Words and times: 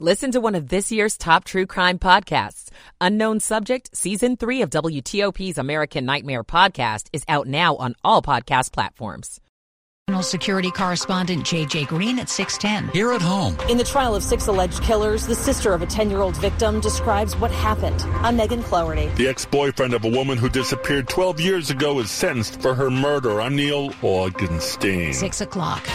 Listen 0.00 0.32
to 0.32 0.40
one 0.40 0.56
of 0.56 0.70
this 0.70 0.90
year's 0.90 1.16
top 1.16 1.44
true 1.44 1.66
crime 1.66 2.00
podcasts. 2.00 2.70
Unknown 3.00 3.38
Subject, 3.38 3.96
Season 3.96 4.36
3 4.36 4.62
of 4.62 4.70
WTOP's 4.70 5.56
American 5.56 6.04
Nightmare 6.04 6.42
podcast 6.42 7.06
is 7.12 7.22
out 7.28 7.46
now 7.46 7.76
on 7.76 7.94
all 8.02 8.20
podcast 8.20 8.72
platforms. 8.72 9.40
National 10.08 10.24
Security 10.24 10.72
Correspondent 10.72 11.46
J.J. 11.46 11.84
Green 11.84 12.18
at 12.18 12.28
610. 12.28 12.92
Here 12.92 13.12
at 13.12 13.22
home. 13.22 13.56
In 13.70 13.78
the 13.78 13.84
trial 13.84 14.16
of 14.16 14.24
six 14.24 14.48
alleged 14.48 14.82
killers, 14.82 15.28
the 15.28 15.34
sister 15.36 15.72
of 15.72 15.80
a 15.80 15.86
10 15.86 16.10
year 16.10 16.22
old 16.22 16.36
victim 16.38 16.80
describes 16.80 17.36
what 17.36 17.52
happened. 17.52 18.02
I'm 18.16 18.36
Megan 18.36 18.64
Cloherty. 18.64 19.06
The 19.14 19.28
ex 19.28 19.46
boyfriend 19.46 19.94
of 19.94 20.04
a 20.04 20.10
woman 20.10 20.38
who 20.38 20.48
disappeared 20.48 21.08
12 21.08 21.40
years 21.40 21.70
ago 21.70 22.00
is 22.00 22.10
sentenced 22.10 22.60
for 22.60 22.74
her 22.74 22.90
murder. 22.90 23.40
I'm 23.40 23.54
Neil 23.54 23.90
Augenstein. 23.90 25.14
6 25.14 25.40
o'clock. 25.40 25.86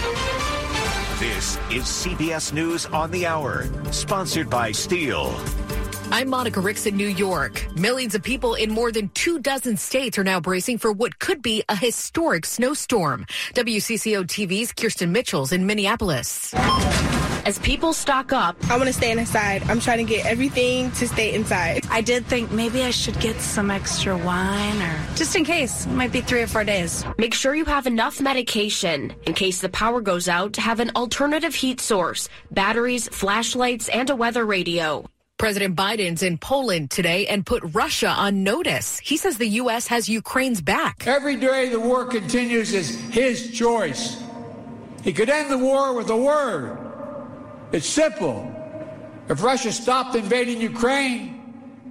This 1.19 1.57
is 1.69 1.83
CBS 1.83 2.53
News 2.53 2.85
on 2.85 3.11
the 3.11 3.27
Hour, 3.27 3.65
sponsored 3.91 4.49
by 4.49 4.71
Stihl. 4.71 5.35
I'm 6.13 6.29
Monica 6.29 6.61
Ricks 6.61 6.85
in 6.85 6.95
New 6.95 7.09
York. 7.09 7.67
Millions 7.75 8.15
of 8.15 8.23
people 8.23 8.53
in 8.53 8.71
more 8.71 8.89
than 8.89 9.09
two 9.09 9.37
dozen 9.37 9.75
states 9.75 10.17
are 10.17 10.23
now 10.23 10.39
bracing 10.39 10.77
for 10.77 10.93
what 10.93 11.19
could 11.19 11.41
be 11.41 11.61
a 11.67 11.75
historic 11.75 12.45
snowstorm. 12.45 13.25
WCCO 13.53 14.27
TV's 14.27 14.71
Kirsten 14.71 15.11
Mitchell's 15.11 15.51
in 15.51 15.65
Minneapolis. 15.65 16.53
As 17.49 17.57
people 17.57 17.93
stock 17.93 18.31
up, 18.31 18.55
I 18.69 18.77
want 18.77 18.89
to 18.89 18.93
stay 18.93 19.09
inside. 19.09 19.63
I'm 19.63 19.79
trying 19.79 19.97
to 19.97 20.03
get 20.03 20.23
everything 20.23 20.91
to 20.91 21.07
stay 21.07 21.33
inside. 21.33 21.83
I 21.89 21.99
did 21.99 22.27
think 22.27 22.51
maybe 22.51 22.83
I 22.83 22.91
should 22.91 23.19
get 23.19 23.41
some 23.41 23.71
extra 23.71 24.15
wine 24.15 24.79
or 24.79 24.95
just 25.15 25.35
in 25.35 25.45
case. 25.45 25.87
It 25.87 25.93
might 25.93 26.11
be 26.11 26.21
three 26.21 26.43
or 26.43 26.47
four 26.47 26.63
days. 26.63 27.03
Make 27.17 27.33
sure 27.33 27.55
you 27.55 27.65
have 27.65 27.87
enough 27.87 28.21
medication 28.21 29.15
in 29.25 29.33
case 29.33 29.61
the 29.61 29.69
power 29.69 29.99
goes 29.99 30.29
out 30.29 30.57
have 30.57 30.79
an 30.79 30.91
alternative 30.95 31.55
heat 31.55 31.81
source, 31.81 32.29
batteries, 32.51 33.09
flashlights, 33.09 33.89
and 33.89 34.11
a 34.11 34.15
weather 34.15 34.45
radio. 34.45 35.09
President 35.39 35.75
Biden's 35.75 36.21
in 36.21 36.37
Poland 36.37 36.91
today 36.91 37.25
and 37.25 37.43
put 37.43 37.63
Russia 37.73 38.09
on 38.09 38.43
notice. 38.43 38.99
He 38.99 39.17
says 39.17 39.39
the 39.39 39.57
U.S. 39.63 39.87
has 39.87 40.07
Ukraine's 40.07 40.61
back. 40.61 41.07
Every 41.07 41.35
day 41.35 41.69
the 41.69 41.79
war 41.79 42.05
continues 42.05 42.75
is 42.75 42.99
his 43.09 43.49
choice. 43.57 44.21
He 45.03 45.11
could 45.13 45.31
end 45.31 45.49
the 45.49 45.57
war 45.57 45.95
with 45.95 46.11
a 46.11 46.15
word. 46.15 46.88
It's 47.71 47.87
simple. 47.87 48.51
If 49.29 49.43
Russia 49.43 49.71
stopped 49.71 50.15
invading 50.15 50.59
Ukraine, 50.59 51.39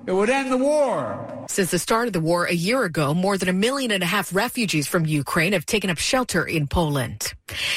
it 0.07 0.13
would 0.13 0.29
end 0.29 0.51
the 0.51 0.57
war. 0.57 1.47
Since 1.49 1.71
the 1.71 1.79
start 1.79 2.09
of 2.09 2.13
the 2.13 2.21
war 2.21 2.47
a 2.47 2.53
year 2.53 2.83
ago, 2.83 3.15
more 3.15 3.39
than 3.39 3.49
a 3.49 3.53
million 3.53 3.93
and 3.93 4.03
a 4.03 4.07
half 4.07 4.35
refugees 4.35 4.89
from 4.89 5.07
Ukraine 5.07 5.53
have 5.53 5.67
taken 5.67 5.89
up 5.89 5.99
shelter 5.99 6.45
in 6.45 6.67
Poland. 6.67 7.33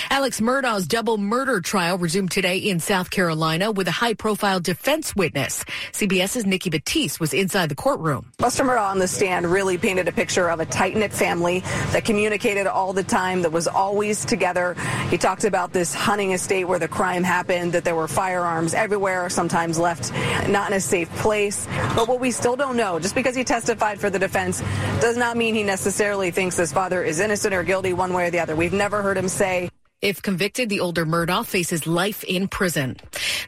Alex 0.10 0.42
Murdaugh's 0.42 0.88
double 0.88 1.18
murder 1.18 1.62
trial 1.62 1.98
resumed 1.98 2.32
today 2.32 2.58
in 2.58 2.80
South 2.80 3.10
Carolina 3.10 3.72
with 3.72 3.88
a 3.88 3.92
high 3.92 4.14
profile 4.14 4.60
defense 4.60 5.16
witness. 5.16 5.64
CBS's 5.92 6.46
Nikki 6.46 6.70
Battiste 6.70 7.20
was 7.20 7.34
inside 7.34 7.70
the 7.70 7.76
courtroom. 7.76 8.26
Buster 8.38 8.64
Murdaugh 8.64 8.92
on 8.92 9.00
the 9.00 9.08
stand 9.08 9.46
really 9.46 9.78
painted 9.78 10.08
a 10.08 10.12
picture 10.12 10.50
of 10.50 10.60
a 10.60 10.66
tight 10.66 10.96
knit 10.96 11.14
family 11.14 11.60
that 11.92 12.06
communicated 12.06 12.68
all 12.68 12.94
the 12.94 13.04
time, 13.04 13.42
that 13.42 13.52
was 13.52 13.68
always 13.68 14.26
together. 14.26 14.76
He 15.10 15.18
talked 15.18 15.44
about 15.44 15.74
this 15.74 15.94
hunting 15.94 16.32
estate 16.32 16.66
where 16.66 16.80
the 16.80 16.88
crime 16.88 17.24
happened, 17.24 17.74
that 17.74 17.84
there 17.84 17.96
were 17.96 18.08
firearms 18.08 18.74
everywhere, 18.74 19.30
sometimes 19.30 19.78
left 19.80 20.12
not 20.48 20.72
in 20.72 20.78
a 20.78 20.82
safe 20.82 21.10
place. 21.18 21.68
But 21.96 22.08
what 22.08 22.20
we 22.20 22.32
still 22.32 22.56
don't 22.56 22.78
know, 22.78 23.00
just 23.00 23.16
because 23.16 23.36
he 23.36 23.44
testified 23.44 24.00
for 24.00 24.10
the 24.10 24.20
defense, 24.20 24.62
does 25.02 25.18
not 25.18 25.38
mean 25.38 25.56
he 25.56 25.64
necessarily 25.64 26.32
thinks 26.32 26.58
his 26.58 26.72
father 26.72 27.04
is 27.04 27.20
innocent 27.20 27.54
or 27.54 27.64
guilty 27.64 27.94
one 27.94 28.14
way 28.14 28.28
or 28.28 28.32
the 28.32 28.40
other. 28.40 28.56
We've 28.56 28.74
never 28.74 29.02
heard 29.02 29.18
him 29.18 29.28
say, 29.28 29.61
if 30.02 30.22
convicted, 30.22 30.68
the 30.70 30.80
older 30.80 31.06
Murdaugh 31.06 31.46
faces 31.46 31.86
life 31.86 32.24
in 32.24 32.48
prison. 32.48 32.98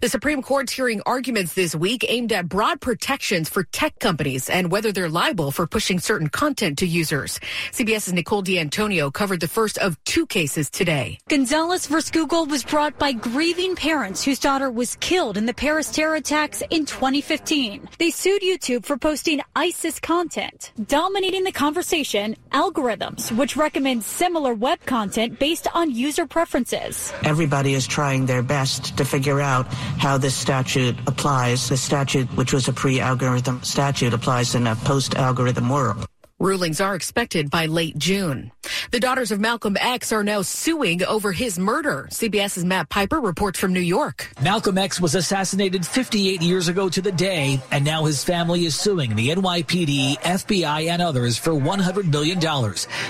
The 0.01 0.09
Supreme 0.09 0.43
Court's 0.43 0.71
hearing 0.71 1.01
arguments 1.07 1.55
this 1.55 1.73
week 1.73 2.05
aimed 2.07 2.31
at 2.31 2.47
broad 2.47 2.79
protections 2.79 3.49
for 3.49 3.63
tech 3.63 3.97
companies 3.97 4.49
and 4.51 4.71
whether 4.71 4.91
they're 4.91 5.09
liable 5.09 5.49
for 5.49 5.65
pushing 5.65 5.99
certain 5.99 6.29
content 6.29 6.77
to 6.79 6.85
users. 6.85 7.39
CBS's 7.71 8.13
Nicole 8.13 8.43
D'Antonio 8.43 9.09
covered 9.09 9.39
the 9.39 9.47
first 9.47 9.79
of 9.79 10.01
two 10.03 10.27
cases 10.27 10.69
today. 10.69 11.17
Gonzalez 11.27 11.87
vs. 11.87 12.11
Google 12.11 12.45
was 12.45 12.63
brought 12.63 12.99
by 12.99 13.13
grieving 13.13 13.75
parents 13.75 14.23
whose 14.23 14.39
daughter 14.39 14.69
was 14.69 14.95
killed 14.97 15.37
in 15.37 15.47
the 15.47 15.53
Paris 15.55 15.91
terror 15.91 16.15
attacks 16.15 16.61
in 16.69 16.85
2015. 16.85 17.89
They 17.97 18.11
sued 18.11 18.43
YouTube 18.43 18.85
for 18.85 18.97
posting 18.97 19.41
ISIS 19.55 19.99
content, 19.99 20.71
dominating 20.85 21.45
the 21.45 21.51
conversation, 21.51 22.35
algorithms, 22.51 23.35
which 23.35 23.57
recommend 23.57 24.03
similar 24.03 24.53
web 24.53 24.79
content 24.85 25.39
based 25.39 25.67
on 25.73 25.89
user 25.89 26.27
preferences 26.27 26.42
preferences. 26.43 27.13
Everybody 27.23 27.73
is 27.73 27.87
trying 27.87 28.25
their 28.25 28.43
best 28.43 28.97
to 28.97 29.05
figure 29.05 29.39
out 29.39 29.65
how 29.97 30.17
this 30.17 30.35
statute 30.35 30.95
applies. 31.07 31.69
The 31.69 31.77
statute, 31.77 32.27
which 32.35 32.51
was 32.51 32.67
a 32.67 32.73
pre-algorithm 32.73 33.63
statute, 33.63 34.13
applies 34.13 34.53
in 34.53 34.67
a 34.67 34.75
post-algorithm 34.75 35.69
world. 35.69 36.05
Rulings 36.43 36.81
are 36.81 36.93
expected 36.93 37.49
by 37.49 37.67
late 37.67 37.97
June. 37.97 38.51
The 38.91 38.99
daughters 38.99 39.31
of 39.31 39.39
Malcolm 39.39 39.77
X 39.79 40.11
are 40.11 40.25
now 40.25 40.41
suing 40.41 41.01
over 41.01 41.31
his 41.31 41.57
murder. 41.57 42.09
CBS's 42.11 42.65
Matt 42.65 42.89
Piper 42.89 43.21
reports 43.21 43.57
from 43.57 43.71
New 43.71 43.79
York. 43.79 44.29
Malcolm 44.41 44.77
X 44.77 44.99
was 44.99 45.15
assassinated 45.15 45.85
58 45.87 46.41
years 46.41 46.67
ago 46.67 46.89
to 46.89 47.01
the 47.01 47.13
day, 47.13 47.61
and 47.71 47.85
now 47.85 48.03
his 48.03 48.25
family 48.25 48.65
is 48.65 48.75
suing 48.75 49.15
the 49.15 49.29
NYPD, 49.29 50.19
FBI, 50.19 50.89
and 50.89 51.01
others 51.01 51.37
for 51.37 51.51
$100 51.51 52.11
million. 52.11 52.39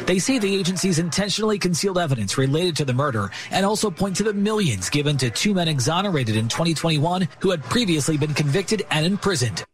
They 0.06 0.20
say 0.20 0.38
the 0.38 0.56
agencies 0.56 1.00
intentionally 1.00 1.58
concealed 1.58 1.98
evidence 1.98 2.38
related 2.38 2.76
to 2.76 2.86
the 2.86 2.94
murder 2.94 3.32
and 3.50 3.66
also 3.66 3.90
point 3.90 4.16
to 4.18 4.24
the 4.24 4.34
millions 4.34 4.92
given 4.92 5.18
to 5.18 5.32
two 5.32 5.56
men 5.56 5.68
exonerated 5.68 6.36
in 6.36 6.50
2021 6.50 7.28
who 7.40 7.50
had 7.50 7.64
previously 7.64 8.16
been 8.16 8.36
convicted 8.36 8.86
and 8.92 9.08
imprisoned. 9.08 9.66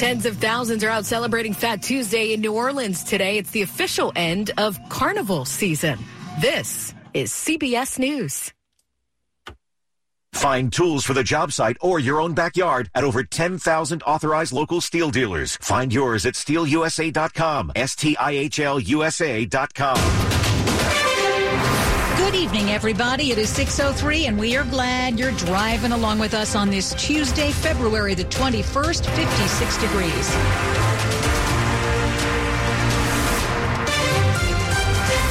Tens 0.00 0.24
of 0.24 0.38
thousands 0.38 0.82
are 0.82 0.88
out 0.88 1.04
celebrating 1.04 1.52
Fat 1.52 1.82
Tuesday 1.82 2.32
in 2.32 2.40
New 2.40 2.54
Orleans 2.54 3.04
today. 3.04 3.36
It's 3.36 3.50
the 3.50 3.60
official 3.60 4.14
end 4.16 4.50
of 4.56 4.78
carnival 4.88 5.44
season. 5.44 5.98
This 6.40 6.94
is 7.12 7.30
CBS 7.30 7.98
News. 7.98 8.50
Find 10.32 10.72
tools 10.72 11.04
for 11.04 11.12
the 11.12 11.22
job 11.22 11.52
site 11.52 11.76
or 11.82 11.98
your 11.98 12.18
own 12.18 12.32
backyard 12.32 12.88
at 12.94 13.04
over 13.04 13.22
10,000 13.22 14.02
authorized 14.04 14.54
local 14.54 14.80
Stihl 14.80 15.12
dealers. 15.12 15.58
Find 15.58 15.92
yours 15.92 16.24
at 16.24 16.32
stihlusa.com. 16.32 17.72
Good 22.30 22.42
evening, 22.42 22.70
everybody. 22.70 23.32
It 23.32 23.38
is 23.38 23.50
6.03, 23.50 24.28
and 24.28 24.38
we 24.38 24.56
are 24.56 24.62
glad 24.62 25.18
you're 25.18 25.32
driving 25.32 25.90
along 25.90 26.20
with 26.20 26.32
us 26.32 26.54
on 26.54 26.70
this 26.70 26.94
Tuesday, 26.94 27.50
February 27.50 28.14
the 28.14 28.22
21st, 28.22 29.04
56 29.16 29.78
degrees. 29.78 30.30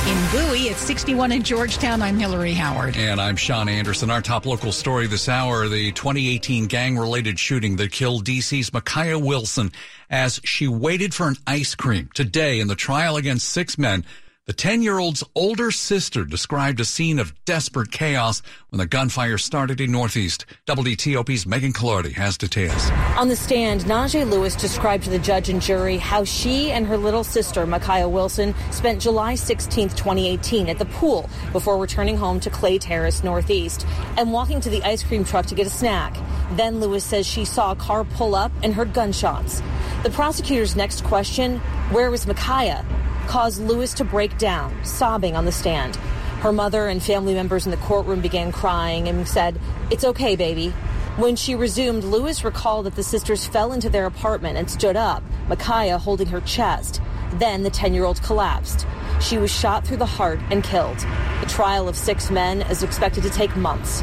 In 0.09 0.31
Bowie, 0.33 0.67
it's 0.67 0.81
61 0.81 1.31
in 1.31 1.41
Georgetown. 1.41 2.01
I'm 2.01 2.19
Hillary 2.19 2.51
Howard. 2.51 2.97
And 2.97 3.21
I'm 3.21 3.37
Sean 3.37 3.69
Anderson. 3.69 4.09
Our 4.09 4.21
top 4.21 4.45
local 4.45 4.73
story 4.73 5.07
this 5.07 5.29
hour, 5.29 5.69
the 5.69 5.93
2018 5.93 6.65
gang-related 6.65 7.39
shooting 7.39 7.77
that 7.77 7.93
killed 7.93 8.25
DC's 8.25 8.71
Makiyah 8.71 9.23
Wilson 9.23 9.71
as 10.09 10.41
she 10.43 10.67
waited 10.67 11.13
for 11.13 11.29
an 11.29 11.37
ice 11.47 11.75
cream. 11.75 12.09
Today, 12.13 12.59
in 12.59 12.67
the 12.67 12.75
trial 12.75 13.15
against 13.15 13.47
six 13.47 13.77
men, 13.77 14.03
the 14.49 14.53
10 14.53 14.81
year 14.81 14.97
old's 14.97 15.23
older 15.35 15.69
sister 15.69 16.25
described 16.25 16.79
a 16.79 16.85
scene 16.85 17.19
of 17.19 17.35
desperate 17.45 17.91
chaos 17.91 18.41
when 18.69 18.79
the 18.79 18.87
gunfire 18.87 19.37
started 19.37 19.79
in 19.79 19.91
Northeast. 19.91 20.47
WTOP's 20.65 21.45
Megan 21.45 21.71
Cloherty 21.71 22.13
has 22.13 22.35
details. 22.35 22.89
On 23.15 23.27
the 23.27 23.35
stand, 23.35 23.81
Najee 23.81 24.27
Lewis 24.27 24.55
described 24.55 25.03
to 25.03 25.11
the 25.11 25.19
judge 25.19 25.49
and 25.49 25.61
jury 25.61 25.97
how 25.97 26.23
she 26.23 26.71
and 26.71 26.87
her 26.87 26.97
little 26.97 27.23
sister, 27.23 27.67
Makiyah 27.67 28.09
Wilson, 28.09 28.55
spent 28.71 28.99
July 28.99 29.35
16, 29.35 29.89
2018 29.89 30.67
at 30.67 30.79
the 30.79 30.85
pool 30.85 31.29
before 31.51 31.77
returning 31.77 32.17
home 32.17 32.39
to 32.39 32.49
Clay 32.49 32.79
Terrace 32.79 33.23
Northeast 33.23 33.85
and 34.17 34.33
walking 34.33 34.59
to 34.61 34.69
the 34.71 34.81
ice 34.81 35.03
cream 35.03 35.23
truck 35.23 35.45
to 35.45 35.53
get 35.53 35.67
a 35.67 35.69
snack. 35.69 36.17
Then 36.53 36.79
Lewis 36.79 37.03
says 37.03 37.27
she 37.27 37.45
saw 37.45 37.73
a 37.73 37.75
car 37.75 38.03
pull 38.03 38.33
up 38.33 38.51
and 38.63 38.73
heard 38.73 38.93
gunshots. 38.93 39.61
The 40.01 40.09
prosecutor's 40.09 40.75
next 40.75 41.03
question, 41.03 41.59
where 41.91 42.09
was 42.09 42.25
Makiyah? 42.25 42.98
Caused 43.29 43.61
Lewis 43.61 43.93
to 43.93 44.03
break 44.03 44.39
down, 44.39 44.75
sobbing 44.83 45.35
on 45.35 45.45
the 45.45 45.51
stand. 45.51 45.97
Her 46.41 46.51
mother 46.51 46.87
and 46.87 47.01
family 47.01 47.35
members 47.35 47.65
in 47.65 47.69
the 47.69 47.77
courtroom 47.77 48.21
began 48.21 48.51
crying 48.51 49.07
and 49.07 49.27
said, 49.27 49.59
It's 49.91 50.03
okay, 50.03 50.35
baby. 50.35 50.71
When 51.15 51.35
she 51.35 51.53
resumed, 51.53 52.03
Lewis 52.03 52.43
recalled 52.43 52.87
that 52.87 52.95
the 52.95 53.03
sisters 53.03 53.45
fell 53.45 53.71
into 53.71 53.87
their 53.87 54.07
apartment 54.07 54.57
and 54.57 54.67
stood 54.67 54.95
up, 54.95 55.21
Makiyah 55.47 55.99
holding 55.99 56.25
her 56.29 56.41
chest. 56.41 57.03
Then 57.33 57.61
the 57.61 57.69
10 57.69 57.93
year 57.93 58.05
old 58.05 58.19
collapsed. 58.23 58.87
She 59.21 59.37
was 59.37 59.51
shot 59.51 59.85
through 59.85 59.97
the 59.97 60.07
heart 60.07 60.39
and 60.49 60.63
killed. 60.63 60.97
The 60.97 61.45
trial 61.47 61.87
of 61.87 61.95
six 61.95 62.31
men 62.31 62.63
is 62.63 62.81
expected 62.81 63.21
to 63.21 63.29
take 63.29 63.55
months. 63.55 64.01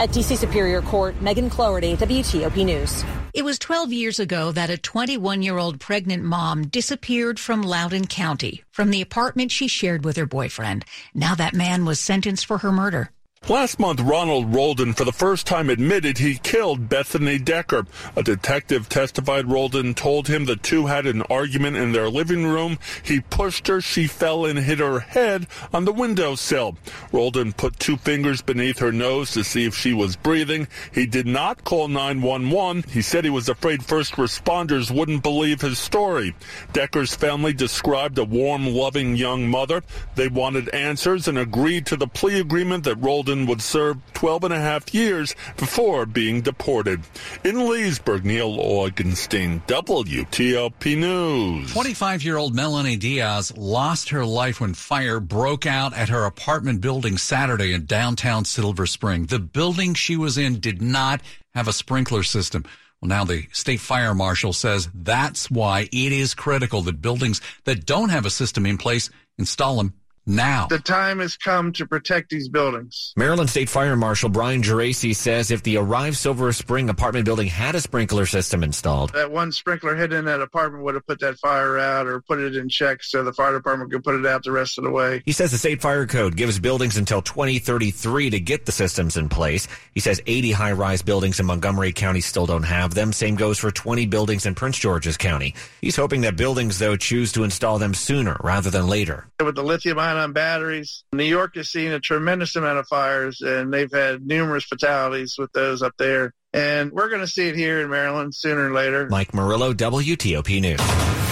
At 0.00 0.12
D.C. 0.12 0.36
Superior 0.36 0.82
Court, 0.82 1.18
Megan 1.22 1.48
Cloherty, 1.48 1.96
WTOP 1.96 2.62
News. 2.62 3.04
It 3.36 3.44
was 3.44 3.58
12 3.58 3.92
years 3.92 4.18
ago 4.18 4.50
that 4.52 4.70
a 4.70 4.78
21 4.78 5.42
year 5.42 5.58
old 5.58 5.78
pregnant 5.78 6.24
mom 6.24 6.68
disappeared 6.68 7.38
from 7.38 7.60
Loudoun 7.60 8.06
County 8.06 8.64
from 8.70 8.90
the 8.90 9.02
apartment 9.02 9.50
she 9.50 9.68
shared 9.68 10.06
with 10.06 10.16
her 10.16 10.24
boyfriend. 10.24 10.86
Now 11.12 11.34
that 11.34 11.52
man 11.52 11.84
was 11.84 12.00
sentenced 12.00 12.46
for 12.46 12.56
her 12.56 12.72
murder. 12.72 13.10
Last 13.48 13.78
month, 13.78 14.00
Ronald 14.00 14.52
Roldan 14.52 14.92
for 14.92 15.04
the 15.04 15.12
first 15.12 15.46
time 15.46 15.70
admitted 15.70 16.18
he 16.18 16.34
killed 16.34 16.88
Bethany 16.88 17.38
Decker. 17.38 17.86
A 18.16 18.22
detective 18.24 18.88
testified 18.88 19.48
Roldan 19.48 19.94
told 19.94 20.26
him 20.26 20.46
the 20.46 20.56
two 20.56 20.86
had 20.86 21.06
an 21.06 21.22
argument 21.22 21.76
in 21.76 21.92
their 21.92 22.10
living 22.10 22.44
room. 22.44 22.76
He 23.04 23.20
pushed 23.20 23.68
her, 23.68 23.80
she 23.80 24.08
fell 24.08 24.46
and 24.46 24.58
hit 24.58 24.80
her 24.80 24.98
head 24.98 25.46
on 25.72 25.84
the 25.84 25.92
windowsill. 25.92 26.76
Roldan 27.12 27.52
put 27.52 27.78
two 27.78 27.96
fingers 27.98 28.42
beneath 28.42 28.80
her 28.80 28.90
nose 28.90 29.30
to 29.32 29.44
see 29.44 29.64
if 29.64 29.76
she 29.76 29.94
was 29.94 30.16
breathing. 30.16 30.66
He 30.92 31.06
did 31.06 31.28
not 31.28 31.62
call 31.62 31.86
911. 31.86 32.90
He 32.90 33.00
said 33.00 33.22
he 33.22 33.30
was 33.30 33.48
afraid 33.48 33.84
first 33.84 34.14
responders 34.14 34.90
wouldn't 34.90 35.22
believe 35.22 35.60
his 35.60 35.78
story. 35.78 36.34
Decker's 36.72 37.14
family 37.14 37.52
described 37.52 38.18
a 38.18 38.24
warm, 38.24 38.66
loving 38.66 39.14
young 39.14 39.48
mother. 39.48 39.84
They 40.16 40.26
wanted 40.26 40.68
answers 40.70 41.28
and 41.28 41.38
agreed 41.38 41.86
to 41.86 41.96
the 41.96 42.08
plea 42.08 42.40
agreement 42.40 42.82
that 42.82 42.96
Roldan 42.96 43.25
would 43.26 43.60
serve 43.60 43.98
12 44.14 44.44
and 44.44 44.54
a 44.54 44.60
half 44.60 44.94
years 44.94 45.34
before 45.56 46.06
being 46.06 46.40
deported. 46.40 47.02
In 47.44 47.68
Leesburg, 47.68 48.24
Neil 48.24 48.56
Augenstein, 48.56 49.60
WTOP 49.66 50.96
News. 50.96 51.72
25 51.72 52.22
year 52.22 52.36
old 52.36 52.54
Melanie 52.54 52.96
Diaz 52.96 53.52
lost 53.56 54.10
her 54.10 54.24
life 54.24 54.60
when 54.60 54.74
fire 54.74 55.18
broke 55.18 55.66
out 55.66 55.92
at 55.94 56.08
her 56.08 56.24
apartment 56.24 56.80
building 56.80 57.18
Saturday 57.18 57.72
in 57.72 57.84
downtown 57.84 58.44
Silver 58.44 58.86
Spring. 58.86 59.26
The 59.26 59.40
building 59.40 59.94
she 59.94 60.16
was 60.16 60.38
in 60.38 60.60
did 60.60 60.80
not 60.80 61.20
have 61.54 61.68
a 61.68 61.72
sprinkler 61.72 62.22
system. 62.22 62.64
Well, 63.00 63.08
now 63.08 63.24
the 63.24 63.46
state 63.52 63.80
fire 63.80 64.14
marshal 64.14 64.52
says 64.52 64.88
that's 64.94 65.50
why 65.50 65.88
it 65.92 66.12
is 66.12 66.34
critical 66.34 66.82
that 66.82 67.02
buildings 67.02 67.40
that 67.64 67.84
don't 67.84 68.08
have 68.08 68.24
a 68.24 68.30
system 68.30 68.64
in 68.64 68.78
place 68.78 69.10
install 69.38 69.76
them 69.76 69.94
now. 70.26 70.66
The 70.66 70.78
time 70.78 71.20
has 71.20 71.36
come 71.36 71.72
to 71.74 71.86
protect 71.86 72.30
these 72.30 72.48
buildings. 72.48 73.12
Maryland 73.16 73.50
State 73.50 73.68
Fire 73.68 73.96
Marshal 73.96 74.28
Brian 74.28 74.62
Geraci 74.62 75.14
says 75.14 75.50
if 75.50 75.62
the 75.62 75.76
Arrive 75.76 76.16
Silver 76.16 76.52
Spring 76.52 76.88
apartment 76.88 77.24
building 77.24 77.46
had 77.46 77.74
a 77.74 77.80
sprinkler 77.80 78.26
system 78.26 78.62
installed, 78.62 79.12
that 79.12 79.30
one 79.30 79.52
sprinkler 79.52 79.94
hit 79.94 80.12
in 80.12 80.24
that 80.24 80.40
apartment 80.40 80.84
would 80.84 80.94
have 80.94 81.06
put 81.06 81.20
that 81.20 81.38
fire 81.38 81.78
out 81.78 82.06
or 82.06 82.20
put 82.20 82.40
it 82.40 82.56
in 82.56 82.68
check 82.68 83.02
so 83.02 83.22
the 83.22 83.32
fire 83.32 83.52
department 83.52 83.90
could 83.92 84.02
put 84.02 84.14
it 84.14 84.26
out 84.26 84.42
the 84.42 84.52
rest 84.52 84.78
of 84.78 84.84
the 84.84 84.90
way. 84.90 85.22
He 85.24 85.32
says 85.32 85.52
the 85.52 85.58
state 85.58 85.80
fire 85.80 86.06
code 86.06 86.36
gives 86.36 86.58
buildings 86.58 86.96
until 86.96 87.22
2033 87.22 88.30
to 88.30 88.40
get 88.40 88.66
the 88.66 88.72
systems 88.72 89.16
in 89.16 89.28
place. 89.28 89.68
He 89.94 90.00
says 90.00 90.20
80 90.26 90.52
high 90.52 90.72
rise 90.72 91.02
buildings 91.02 91.40
in 91.40 91.46
Montgomery 91.46 91.92
County 91.92 92.20
still 92.20 92.46
don't 92.46 92.64
have 92.64 92.94
them. 92.94 93.12
Same 93.12 93.36
goes 93.36 93.58
for 93.58 93.70
20 93.70 94.06
buildings 94.06 94.46
in 94.46 94.54
Prince 94.54 94.78
George's 94.78 95.16
County. 95.16 95.54
He's 95.80 95.96
hoping 95.96 96.22
that 96.22 96.36
buildings, 96.36 96.78
though, 96.78 96.96
choose 96.96 97.32
to 97.32 97.44
install 97.44 97.78
them 97.78 97.94
sooner 97.94 98.36
rather 98.42 98.70
than 98.70 98.88
later. 98.88 99.28
With 99.42 99.54
the 99.54 99.62
lithium 99.62 99.98
ion 99.98 100.15
on 100.16 100.32
batteries. 100.32 101.04
New 101.12 101.24
York 101.24 101.56
has 101.56 101.68
seen 101.70 101.92
a 101.92 102.00
tremendous 102.00 102.56
amount 102.56 102.78
of 102.78 102.86
fires, 102.88 103.40
and 103.40 103.72
they've 103.72 103.92
had 103.92 104.26
numerous 104.26 104.64
fatalities 104.64 105.36
with 105.38 105.52
those 105.52 105.82
up 105.82 105.92
there. 105.98 106.32
And 106.52 106.92
we're 106.92 107.08
going 107.08 107.20
to 107.20 107.26
see 107.26 107.48
it 107.48 107.56
here 107.56 107.80
in 107.80 107.90
Maryland 107.90 108.34
sooner 108.34 108.70
or 108.70 108.72
later. 108.72 109.08
Mike 109.10 109.34
Murillo, 109.34 109.72
WTOP 109.72 110.60
News. 110.60 111.25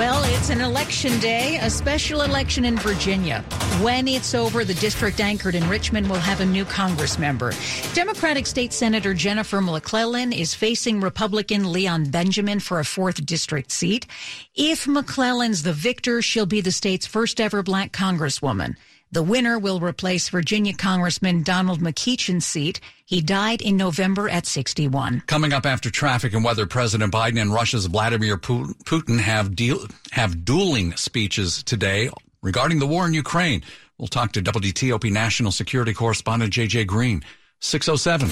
Well, 0.00 0.24
it's 0.34 0.48
an 0.48 0.62
election 0.62 1.20
day, 1.20 1.58
a 1.60 1.68
special 1.68 2.22
election 2.22 2.64
in 2.64 2.78
Virginia. 2.78 3.42
When 3.82 4.08
it's 4.08 4.34
over, 4.34 4.64
the 4.64 4.72
district 4.72 5.20
anchored 5.20 5.54
in 5.54 5.68
Richmond 5.68 6.08
will 6.08 6.16
have 6.16 6.40
a 6.40 6.46
new 6.46 6.64
Congress 6.64 7.18
member. 7.18 7.52
Democratic 7.92 8.46
State 8.46 8.72
Senator 8.72 9.12
Jennifer 9.12 9.60
McClellan 9.60 10.32
is 10.32 10.54
facing 10.54 11.02
Republican 11.02 11.70
Leon 11.70 12.06
Benjamin 12.06 12.60
for 12.60 12.80
a 12.80 12.84
fourth 12.84 13.26
district 13.26 13.72
seat. 13.72 14.06
If 14.54 14.88
McClellan's 14.88 15.64
the 15.64 15.74
victor, 15.74 16.22
she'll 16.22 16.46
be 16.46 16.62
the 16.62 16.72
state's 16.72 17.06
first 17.06 17.38
ever 17.38 17.62
black 17.62 17.92
congresswoman. 17.92 18.76
The 19.12 19.24
winner 19.24 19.58
will 19.58 19.80
replace 19.80 20.28
Virginia 20.28 20.72
Congressman 20.72 21.42
Donald 21.42 21.80
McEachin's 21.80 22.46
seat. 22.46 22.78
He 23.04 23.20
died 23.20 23.60
in 23.60 23.76
November 23.76 24.28
at 24.28 24.46
61. 24.46 25.24
Coming 25.26 25.52
up 25.52 25.66
after 25.66 25.90
traffic 25.90 26.32
and 26.32 26.44
weather, 26.44 26.64
President 26.64 27.12
Biden 27.12 27.40
and 27.40 27.52
Russia's 27.52 27.86
Vladimir 27.86 28.36
Putin 28.36 29.18
have 29.18 29.56
deal, 29.56 29.84
have 30.12 30.44
dueling 30.44 30.94
speeches 30.96 31.64
today 31.64 32.08
regarding 32.40 32.78
the 32.78 32.86
war 32.86 33.04
in 33.04 33.12
Ukraine. 33.12 33.64
We'll 33.98 34.06
talk 34.06 34.30
to 34.32 34.42
WTOP 34.42 35.10
national 35.10 35.50
security 35.50 35.92
correspondent 35.92 36.52
JJ 36.52 36.86
Green. 36.86 37.24
607. 37.58 38.30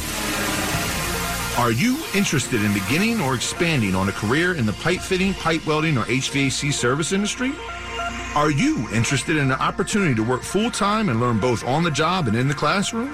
Are 1.60 1.72
you 1.72 1.98
interested 2.14 2.62
in 2.62 2.72
beginning 2.72 3.20
or 3.20 3.34
expanding 3.34 3.96
on 3.96 4.08
a 4.08 4.12
career 4.12 4.54
in 4.54 4.64
the 4.64 4.74
pipe 4.74 5.00
fitting, 5.00 5.34
pipe 5.34 5.66
welding, 5.66 5.98
or 5.98 6.04
HVAC 6.04 6.72
service 6.72 7.10
industry? 7.10 7.50
Are 8.34 8.50
you 8.50 8.88
interested 8.92 9.36
in 9.36 9.50
an 9.50 9.58
opportunity 9.58 10.14
to 10.14 10.22
work 10.22 10.42
full 10.42 10.70
time 10.70 11.08
and 11.08 11.19
learn 11.19 11.40
both 11.40 11.64
on 11.64 11.82
the 11.82 11.90
job 11.90 12.28
and 12.28 12.36
in 12.36 12.46
the 12.46 12.54
classroom? 12.54 13.12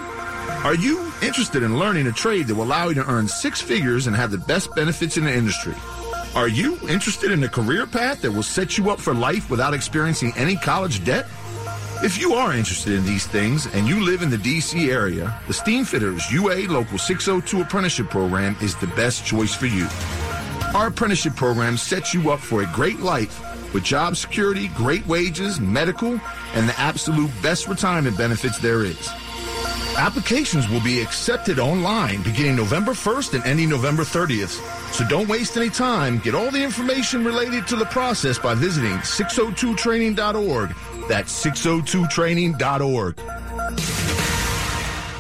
Are 0.65 0.75
you 0.75 1.13
interested 1.23 1.63
in 1.63 1.79
learning 1.79 2.09
a 2.09 2.13
trade 2.13 2.49
that 2.49 2.55
will 2.55 2.65
allow 2.65 2.89
you 2.89 2.95
to 2.95 3.09
earn 3.09 3.29
six 3.29 3.61
figures 3.61 4.07
and 4.07 4.17
have 4.17 4.33
the 4.33 4.39
best 4.39 4.75
benefits 4.75 5.17
in 5.17 5.25
the 5.25 5.33
industry? 5.33 5.75
Are 6.35 6.49
you 6.49 6.79
interested 6.89 7.31
in 7.31 7.43
a 7.45 7.49
career 7.49 7.87
path 7.87 8.23
that 8.23 8.33
will 8.33 8.43
set 8.43 8.77
you 8.77 8.91
up 8.91 9.01
for 9.01 9.15
life 9.15 9.49
without 9.51 9.73
experiencing 9.73 10.33
any 10.37 10.57
college 10.57 11.05
debt? 11.05 11.27
If 12.03 12.19
you 12.21 12.35
are 12.35 12.53
interested 12.53 12.93
in 12.93 13.07
these 13.07 13.27
things 13.27 13.67
and 13.73 13.87
you 13.89 14.05
live 14.05 14.21
in 14.21 14.31
the 14.31 14.37
DC 14.37 14.89
area, 14.89 15.41
the 15.47 15.55
Steamfitters 15.55 16.31
UA 16.31 16.71
Local 16.73 16.99
602 16.99 17.63
Apprenticeship 17.63 18.11
Program 18.11 18.57
is 18.61 18.75
the 18.77 18.89
best 18.89 19.25
choice 19.25 19.55
for 19.55 19.67
you. 19.67 19.87
Our 20.75 20.89
apprenticeship 20.89 21.37
program 21.37 21.77
sets 21.77 22.13
you 22.13 22.31
up 22.31 22.41
for 22.41 22.63
a 22.63 22.67
great 22.75 22.99
life 22.99 23.41
with 23.75 23.85
job 23.85 24.17
security, 24.17 24.69
great 24.69 25.07
wages, 25.07 25.61
medical, 25.61 26.19
and 26.55 26.69
the 26.69 26.81
absolute 26.81 27.31
best 27.43 27.69
retirement 27.69 28.17
benefits 28.17 28.59
there 28.59 28.85
is. 28.85 29.11
Applications 29.97 30.69
will 30.69 30.83
be 30.83 31.01
accepted 31.01 31.59
online 31.59 32.23
beginning 32.23 32.57
November 32.57 32.93
1st 32.93 33.35
and 33.35 33.45
ending 33.45 33.69
November 33.69 34.03
30th. 34.03 34.61
So 34.93 35.07
don't 35.07 35.29
waste 35.29 35.57
any 35.57 35.71
time. 35.71 36.19
Get 36.19 36.35
all 36.35 36.51
the 36.51 36.63
information 36.63 37.25
related 37.25 37.67
to 37.69 37.77
the 37.77 37.87
process 37.87 38.39
by 38.39 38.55
visiting 38.55 38.99
602training.org. 38.99 40.75
That's 41.09 41.45
602training.org. 41.45 44.04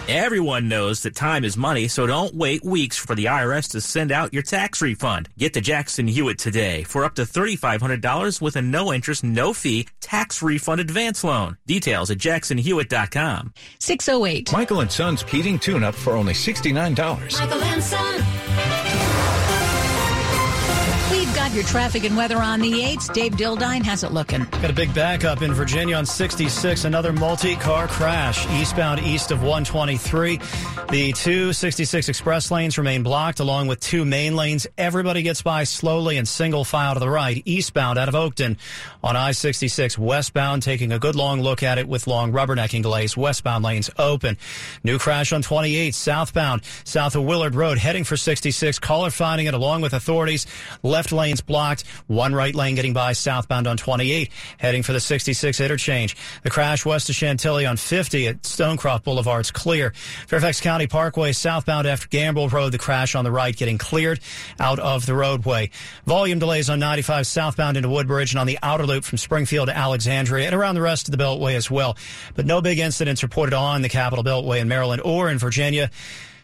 Everyone 0.06 0.68
knows 0.68 1.00
that 1.04 1.14
time 1.14 1.46
is 1.46 1.56
money, 1.56 1.88
so 1.88 2.06
don't 2.06 2.34
wait 2.34 2.62
weeks 2.62 2.98
for 2.98 3.14
the 3.14 3.24
IRS 3.24 3.70
to 3.70 3.80
send 3.80 4.12
out 4.12 4.34
your 4.34 4.42
tax 4.42 4.82
refund. 4.82 5.30
Get 5.38 5.54
to 5.54 5.62
Jackson 5.62 6.06
Hewitt 6.06 6.36
today 6.36 6.82
for 6.82 7.06
up 7.06 7.14
to 7.14 7.22
$3,500 7.22 8.38
with 8.42 8.56
a 8.56 8.60
no 8.60 8.92
interest, 8.92 9.24
no 9.24 9.54
fee 9.54 9.88
tax 10.02 10.42
refund 10.42 10.82
advance 10.82 11.24
loan. 11.24 11.56
Details 11.66 12.10
at 12.10 12.18
jacksonhewitt.com. 12.18 13.54
608. 13.78 14.52
Michael 14.52 14.80
and 14.80 14.92
Son's 14.92 15.22
heating 15.22 15.58
tune 15.58 15.82
up 15.82 15.94
for 15.94 16.12
only 16.12 16.34
$69. 16.34 17.40
Michael 17.40 17.62
and 17.62 17.82
Son. 17.82 18.73
Got 21.34 21.52
your 21.52 21.64
traffic 21.64 22.04
and 22.04 22.16
weather 22.16 22.36
on 22.36 22.60
the 22.60 22.70
8s. 22.70 23.12
Dave 23.12 23.32
Dildine 23.32 23.82
has 23.82 24.04
it 24.04 24.12
looking. 24.12 24.44
Got 24.44 24.70
a 24.70 24.72
big 24.72 24.94
backup 24.94 25.42
in 25.42 25.52
Virginia 25.52 25.96
on 25.96 26.06
66. 26.06 26.84
Another 26.84 27.12
multi-car 27.12 27.88
crash 27.88 28.46
eastbound 28.52 29.00
east 29.00 29.32
of 29.32 29.42
123. 29.42 30.38
The 30.90 31.12
two 31.12 31.52
66 31.52 32.08
express 32.08 32.52
lanes 32.52 32.78
remain 32.78 33.02
blocked 33.02 33.40
along 33.40 33.66
with 33.66 33.80
two 33.80 34.04
main 34.04 34.36
lanes. 34.36 34.66
Everybody 34.78 35.22
gets 35.22 35.42
by 35.42 35.64
slowly 35.64 36.18
and 36.18 36.28
single 36.28 36.62
file 36.62 36.94
to 36.94 37.00
the 37.00 37.10
right 37.10 37.42
eastbound 37.44 37.98
out 37.98 38.08
of 38.08 38.14
Oakton 38.14 38.56
on 39.02 39.16
I-66 39.16 39.98
westbound 39.98 40.62
taking 40.62 40.92
a 40.92 41.00
good 41.00 41.16
long 41.16 41.40
look 41.40 41.64
at 41.64 41.78
it 41.78 41.88
with 41.88 42.06
long 42.06 42.32
rubbernecking 42.32 42.82
delays. 42.82 43.16
Westbound 43.16 43.64
lanes 43.64 43.90
open. 43.98 44.38
New 44.84 44.98
crash 44.98 45.32
on 45.32 45.42
28 45.42 45.94
southbound 45.94 46.62
south 46.84 47.16
of 47.16 47.24
Willard 47.24 47.56
Road 47.56 47.78
heading 47.78 48.04
for 48.04 48.16
66. 48.16 48.78
Caller 48.78 49.10
finding 49.10 49.48
it 49.48 49.54
along 49.54 49.80
with 49.80 49.94
authorities. 49.94 50.46
Left 50.84 51.10
lanes 51.24 51.40
blocked. 51.40 51.86
One 52.06 52.34
right 52.34 52.54
lane 52.54 52.74
getting 52.74 52.92
by 52.92 53.14
southbound 53.14 53.66
on 53.66 53.78
28, 53.78 54.30
heading 54.58 54.82
for 54.82 54.92
the 54.92 55.00
66 55.00 55.58
interchange. 55.58 56.16
The 56.42 56.50
crash 56.50 56.84
west 56.84 57.08
of 57.08 57.14
Chantilly 57.14 57.64
on 57.64 57.78
50 57.78 58.28
at 58.28 58.42
Stonecroft 58.42 59.04
Boulevard's 59.04 59.50
clear. 59.50 59.94
Fairfax 60.26 60.60
County 60.60 60.86
Parkway 60.86 61.32
southbound 61.32 61.86
after 61.86 62.08
Gambrill 62.08 62.52
Road, 62.52 62.72
the 62.72 62.78
crash 62.78 63.14
on 63.14 63.24
the 63.24 63.30
right 63.30 63.56
getting 63.56 63.78
cleared 63.78 64.20
out 64.60 64.78
of 64.78 65.06
the 65.06 65.14
roadway. 65.14 65.70
Volume 66.04 66.38
delays 66.38 66.68
on 66.68 66.78
95 66.78 67.26
southbound 67.26 67.78
into 67.78 67.88
Woodbridge 67.88 68.32
and 68.32 68.40
on 68.40 68.46
the 68.46 68.58
outer 68.62 68.84
loop 68.84 69.04
from 69.04 69.16
Springfield 69.16 69.68
to 69.68 69.76
Alexandria 69.76 70.44
and 70.44 70.54
around 70.54 70.74
the 70.74 70.82
rest 70.82 71.08
of 71.08 71.16
the 71.16 71.22
Beltway 71.22 71.54
as 71.54 71.70
well. 71.70 71.96
But 72.34 72.44
no 72.44 72.60
big 72.60 72.78
incidents 72.78 73.22
reported 73.22 73.54
on 73.54 73.80
the 73.80 73.88
Capital 73.88 74.22
Beltway 74.22 74.60
in 74.60 74.68
Maryland 74.68 75.00
or 75.02 75.30
in 75.30 75.38
Virginia. 75.38 75.90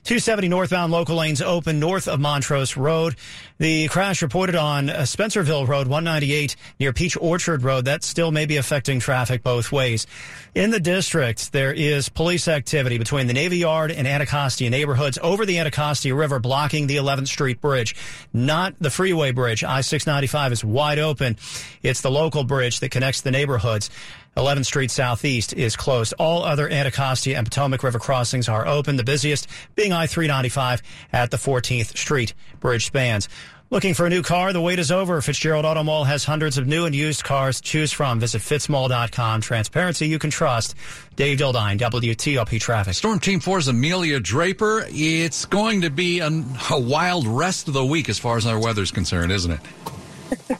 270 0.04 0.48
northbound 0.48 0.90
local 0.90 1.16
lanes 1.16 1.42
open 1.42 1.78
north 1.78 2.08
of 2.08 2.18
Montrose 2.18 2.76
Road. 2.76 3.16
The 3.58 3.86
crash 3.88 4.22
reported 4.22 4.56
on 4.56 4.88
uh, 4.88 5.00
Spencerville 5.00 5.68
Road 5.68 5.88
198 5.88 6.56
near 6.80 6.94
Peach 6.94 7.18
Orchard 7.20 7.62
Road. 7.62 7.84
That 7.84 8.02
still 8.02 8.32
may 8.32 8.46
be 8.46 8.56
affecting 8.56 8.98
traffic 8.98 9.42
both 9.42 9.70
ways. 9.70 10.06
In 10.54 10.70
the 10.70 10.80
district, 10.80 11.52
there 11.52 11.72
is 11.72 12.08
police 12.08 12.48
activity 12.48 12.96
between 12.96 13.26
the 13.26 13.34
Navy 13.34 13.58
Yard 13.58 13.90
and 13.92 14.08
Anacostia 14.08 14.70
neighborhoods 14.70 15.18
over 15.22 15.44
the 15.44 15.58
Anacostia 15.58 16.14
River 16.14 16.38
blocking 16.38 16.86
the 16.86 16.96
11th 16.96 17.28
Street 17.28 17.60
Bridge. 17.60 17.94
Not 18.32 18.74
the 18.80 18.90
freeway 18.90 19.32
bridge. 19.32 19.62
I-695 19.62 20.52
is 20.52 20.64
wide 20.64 20.98
open. 20.98 21.36
It's 21.82 22.00
the 22.00 22.10
local 22.10 22.44
bridge 22.44 22.80
that 22.80 22.90
connects 22.90 23.20
the 23.20 23.30
neighborhoods. 23.30 23.90
11th 24.36 24.66
Street 24.66 24.90
Southeast 24.90 25.52
is 25.52 25.76
closed. 25.76 26.14
All 26.18 26.44
other 26.44 26.68
Anacostia 26.68 27.36
and 27.36 27.46
Potomac 27.46 27.82
River 27.82 27.98
crossings 27.98 28.48
are 28.48 28.66
open, 28.66 28.96
the 28.96 29.04
busiest 29.04 29.48
being 29.74 29.92
I 29.92 30.06
395 30.06 30.82
at 31.12 31.30
the 31.30 31.36
14th 31.36 31.96
Street 31.96 32.34
bridge 32.60 32.86
spans. 32.86 33.28
Looking 33.72 33.94
for 33.94 34.04
a 34.04 34.10
new 34.10 34.22
car? 34.22 34.52
The 34.52 34.60
wait 34.60 34.80
is 34.80 34.90
over. 34.90 35.20
Fitzgerald 35.20 35.64
Auto 35.64 35.84
Mall 35.84 36.02
has 36.02 36.24
hundreds 36.24 36.58
of 36.58 36.66
new 36.66 36.86
and 36.86 36.94
used 36.94 37.22
cars 37.22 37.60
to 37.60 37.62
choose 37.62 37.92
from. 37.92 38.18
Visit 38.18 38.42
fitzmall.com. 38.42 39.42
Transparency 39.42 40.08
you 40.08 40.18
can 40.18 40.30
trust. 40.30 40.74
Dave 41.14 41.38
Dildine, 41.38 41.78
WTOP 41.78 42.60
Traffic. 42.60 42.94
Storm 42.94 43.20
Team 43.20 43.38
4's 43.38 43.68
Amelia 43.68 44.18
Draper. 44.18 44.86
It's 44.88 45.44
going 45.44 45.82
to 45.82 45.90
be 45.90 46.18
a, 46.18 46.44
a 46.70 46.80
wild 46.80 47.28
rest 47.28 47.68
of 47.68 47.74
the 47.74 47.84
week 47.84 48.08
as 48.08 48.18
far 48.18 48.36
as 48.36 48.44
our 48.44 48.58
weather's 48.58 48.90
concerned, 48.90 49.30
isn't 49.30 49.52
it? 49.52 50.58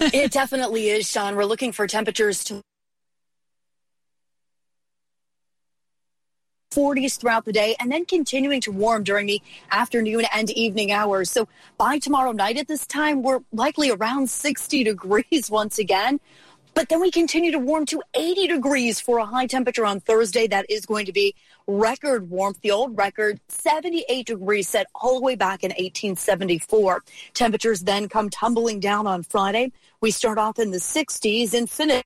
it 0.00 0.32
definitely 0.32 0.88
is, 0.88 1.08
Sean. 1.08 1.36
We're 1.36 1.44
looking 1.44 1.72
for 1.72 1.86
temperatures 1.86 2.42
to 2.44 2.62
40s 6.72 7.18
throughout 7.18 7.44
the 7.44 7.52
day 7.52 7.74
and 7.80 7.90
then 7.90 8.04
continuing 8.04 8.60
to 8.60 8.70
warm 8.70 9.02
during 9.02 9.26
the 9.26 9.42
afternoon 9.72 10.24
and 10.32 10.50
evening 10.50 10.92
hours. 10.92 11.30
So 11.30 11.48
by 11.76 11.98
tomorrow 11.98 12.30
night 12.30 12.56
at 12.58 12.68
this 12.68 12.86
time, 12.86 13.22
we're 13.22 13.40
likely 13.52 13.90
around 13.90 14.30
60 14.30 14.84
degrees 14.84 15.50
once 15.50 15.78
again. 15.78 16.20
But 16.72 16.88
then 16.88 17.00
we 17.00 17.10
continue 17.10 17.50
to 17.50 17.58
warm 17.58 17.86
to 17.86 18.00
80 18.14 18.46
degrees 18.46 19.00
for 19.00 19.18
a 19.18 19.26
high 19.26 19.48
temperature 19.48 19.84
on 19.84 19.98
Thursday. 19.98 20.46
That 20.46 20.66
is 20.70 20.86
going 20.86 21.06
to 21.06 21.12
be 21.12 21.34
record 21.70 22.28
warmth. 22.30 22.60
The 22.60 22.70
old 22.70 22.96
record, 22.96 23.40
78 23.48 24.26
degrees 24.26 24.68
set 24.68 24.86
all 24.94 25.14
the 25.18 25.24
way 25.24 25.36
back 25.36 25.62
in 25.62 25.70
1874. 25.70 27.02
Temperatures 27.34 27.80
then 27.80 28.08
come 28.08 28.30
tumbling 28.30 28.80
down 28.80 29.06
on 29.06 29.22
Friday. 29.22 29.72
We 30.00 30.10
start 30.10 30.38
off 30.38 30.58
in 30.58 30.70
the 30.70 30.78
60s 30.78 31.54
and 31.54 31.68
finish. 31.68 32.02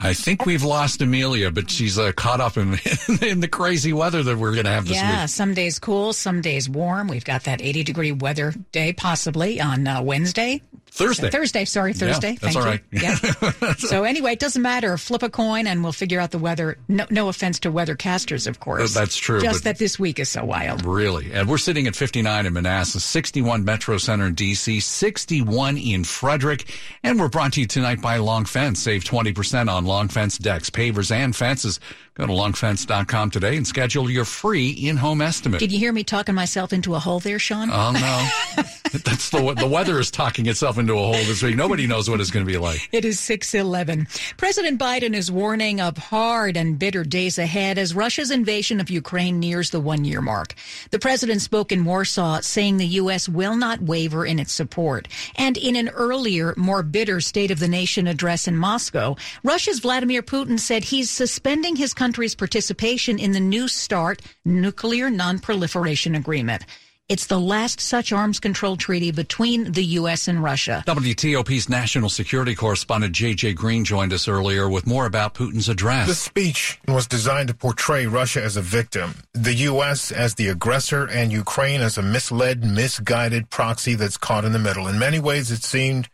I 0.00 0.14
think 0.14 0.46
we've 0.46 0.62
lost 0.62 1.02
Amelia, 1.02 1.50
but 1.50 1.68
she's 1.70 1.98
uh, 1.98 2.12
caught 2.12 2.40
up 2.40 2.56
in, 2.56 2.78
in 3.22 3.40
the 3.40 3.48
crazy 3.48 3.92
weather 3.92 4.22
that 4.22 4.38
we're 4.38 4.52
going 4.52 4.64
to 4.64 4.70
have 4.70 4.86
this 4.86 4.96
yeah, 4.96 5.22
week. 5.22 5.28
some 5.28 5.54
days 5.54 5.80
cool, 5.80 6.12
some 6.12 6.40
days 6.40 6.68
warm. 6.68 7.08
We've 7.08 7.24
got 7.24 7.44
that 7.44 7.60
80 7.60 7.82
degree 7.82 8.12
weather 8.12 8.54
day 8.70 8.92
possibly 8.92 9.60
on 9.60 9.88
uh, 9.88 10.00
Wednesday. 10.02 10.62
Thursday. 10.90 11.30
Thursday, 11.30 11.64
sorry, 11.64 11.92
Thursday. 11.92 12.30
Yeah, 12.30 12.38
that's 12.40 12.54
Thank 12.54 12.66
all 12.66 12.74
you. 12.74 12.80
Yeah. 12.90 13.74
so 13.78 14.04
anyway, 14.04 14.32
it 14.32 14.38
doesn't 14.38 14.62
matter. 14.62 14.96
Flip 14.98 15.22
a 15.22 15.30
coin 15.30 15.66
and 15.66 15.82
we'll 15.82 15.92
figure 15.92 16.20
out 16.20 16.30
the 16.30 16.38
weather. 16.38 16.78
No, 16.88 17.06
no 17.10 17.28
offense 17.28 17.60
to 17.60 17.70
weathercasters, 17.70 18.46
of 18.46 18.60
course. 18.60 18.96
Uh, 18.96 19.00
that's 19.00 19.16
true, 19.16 19.40
Just 19.40 19.64
that 19.64 19.78
this 19.78 19.98
week 19.98 20.18
is 20.18 20.28
so 20.28 20.44
wild. 20.44 20.84
Really. 20.84 21.32
And 21.32 21.48
we're 21.48 21.58
sitting 21.58 21.86
at 21.86 21.96
59 21.96 22.46
in 22.46 22.52
Manassas, 22.52 23.04
61 23.04 23.64
Metro 23.64 23.98
Center 23.98 24.26
in 24.26 24.34
DC, 24.34 24.82
61 24.82 25.76
in 25.78 26.04
Frederick. 26.04 26.70
And 27.02 27.20
we're 27.20 27.28
brought 27.28 27.54
to 27.54 27.60
you 27.60 27.66
tonight 27.66 28.00
by 28.00 28.16
Long 28.16 28.44
Fence. 28.44 28.82
Save 28.82 29.04
20% 29.04 29.70
on 29.70 29.84
Long 29.84 30.08
Fence 30.08 30.38
decks, 30.38 30.70
pavers, 30.70 31.10
and 31.10 31.34
fences. 31.34 31.80
Go 32.18 32.26
to 32.26 32.32
longfence.com 32.32 33.30
today 33.30 33.56
and 33.56 33.64
schedule 33.64 34.10
your 34.10 34.24
free 34.24 34.70
in-home 34.70 35.22
estimate. 35.22 35.60
Did 35.60 35.70
you 35.70 35.78
hear 35.78 35.92
me 35.92 36.02
talking 36.02 36.34
myself 36.34 36.72
into 36.72 36.96
a 36.96 36.98
hole 36.98 37.20
there, 37.20 37.38
Sean? 37.38 37.70
Oh 37.70 37.92
no, 37.92 38.62
that's 39.04 39.30
the 39.30 39.54
the 39.54 39.68
weather 39.68 40.00
is 40.00 40.10
talking 40.10 40.46
itself 40.46 40.78
into 40.78 40.94
a 40.94 40.96
hole 40.96 41.12
this 41.12 41.44
week. 41.44 41.54
Nobody 41.54 41.86
knows 41.86 42.10
what 42.10 42.20
it's 42.20 42.32
going 42.32 42.44
to 42.44 42.50
be 42.50 42.58
like. 42.58 42.88
It 42.90 43.04
is 43.04 43.20
611. 43.20 44.08
President 44.36 44.80
Biden 44.80 45.14
is 45.14 45.30
warning 45.30 45.80
of 45.80 45.96
hard 45.96 46.56
and 46.56 46.76
bitter 46.76 47.04
days 47.04 47.38
ahead 47.38 47.78
as 47.78 47.94
Russia's 47.94 48.32
invasion 48.32 48.80
of 48.80 48.90
Ukraine 48.90 49.38
nears 49.38 49.70
the 49.70 49.78
one 49.78 50.04
year 50.04 50.20
mark. 50.20 50.54
The 50.90 50.98
president 50.98 51.40
spoke 51.40 51.70
in 51.70 51.84
Warsaw 51.84 52.40
saying 52.40 52.78
the 52.78 52.86
U.S. 52.86 53.28
will 53.28 53.54
not 53.54 53.80
waver 53.80 54.26
in 54.26 54.40
its 54.40 54.52
support. 54.52 55.06
And 55.36 55.56
in 55.56 55.76
an 55.76 55.88
earlier, 55.90 56.52
more 56.56 56.82
bitter 56.82 57.20
State 57.20 57.52
of 57.52 57.60
the 57.60 57.68
Nation 57.68 58.08
address 58.08 58.48
in 58.48 58.56
Moscow, 58.56 59.14
Russia's 59.44 59.78
Vladimir 59.78 60.22
Putin 60.22 60.58
said 60.58 60.82
he's 60.82 61.12
suspending 61.12 61.76
his 61.76 61.94
country's 62.08 62.34
participation 62.34 63.18
in 63.18 63.32
the 63.32 63.40
New 63.40 63.68
START 63.68 64.22
nuclear 64.42 65.10
non-proliferation 65.10 66.14
agreement. 66.14 66.64
It's 67.10 67.26
the 67.26 67.38
last 67.38 67.82
such 67.82 68.12
arms 68.12 68.40
control 68.40 68.78
treaty 68.78 69.10
between 69.10 69.72
the 69.72 69.84
U.S. 70.00 70.26
and 70.26 70.42
Russia. 70.42 70.82
WTOP's 70.86 71.68
national 71.68 72.08
security 72.08 72.54
correspondent 72.54 73.12
J.J. 73.14 73.52
Green 73.52 73.84
joined 73.84 74.14
us 74.14 74.26
earlier 74.26 74.70
with 74.70 74.86
more 74.86 75.04
about 75.04 75.34
Putin's 75.34 75.68
address. 75.68 76.08
The 76.08 76.14
speech 76.14 76.80
was 76.88 77.06
designed 77.06 77.48
to 77.48 77.54
portray 77.54 78.06
Russia 78.06 78.42
as 78.42 78.56
a 78.56 78.62
victim, 78.62 79.14
the 79.34 79.54
U.S. 79.54 80.10
as 80.10 80.36
the 80.36 80.48
aggressor, 80.48 81.06
and 81.06 81.30
Ukraine 81.30 81.82
as 81.82 81.98
a 81.98 82.02
misled, 82.02 82.64
misguided 82.64 83.50
proxy 83.50 83.94
that's 83.94 84.16
caught 84.16 84.46
in 84.46 84.52
the 84.52 84.58
middle. 84.58 84.88
In 84.88 84.98
many 84.98 85.20
ways, 85.20 85.50
it 85.50 85.62
seemed 85.62 86.08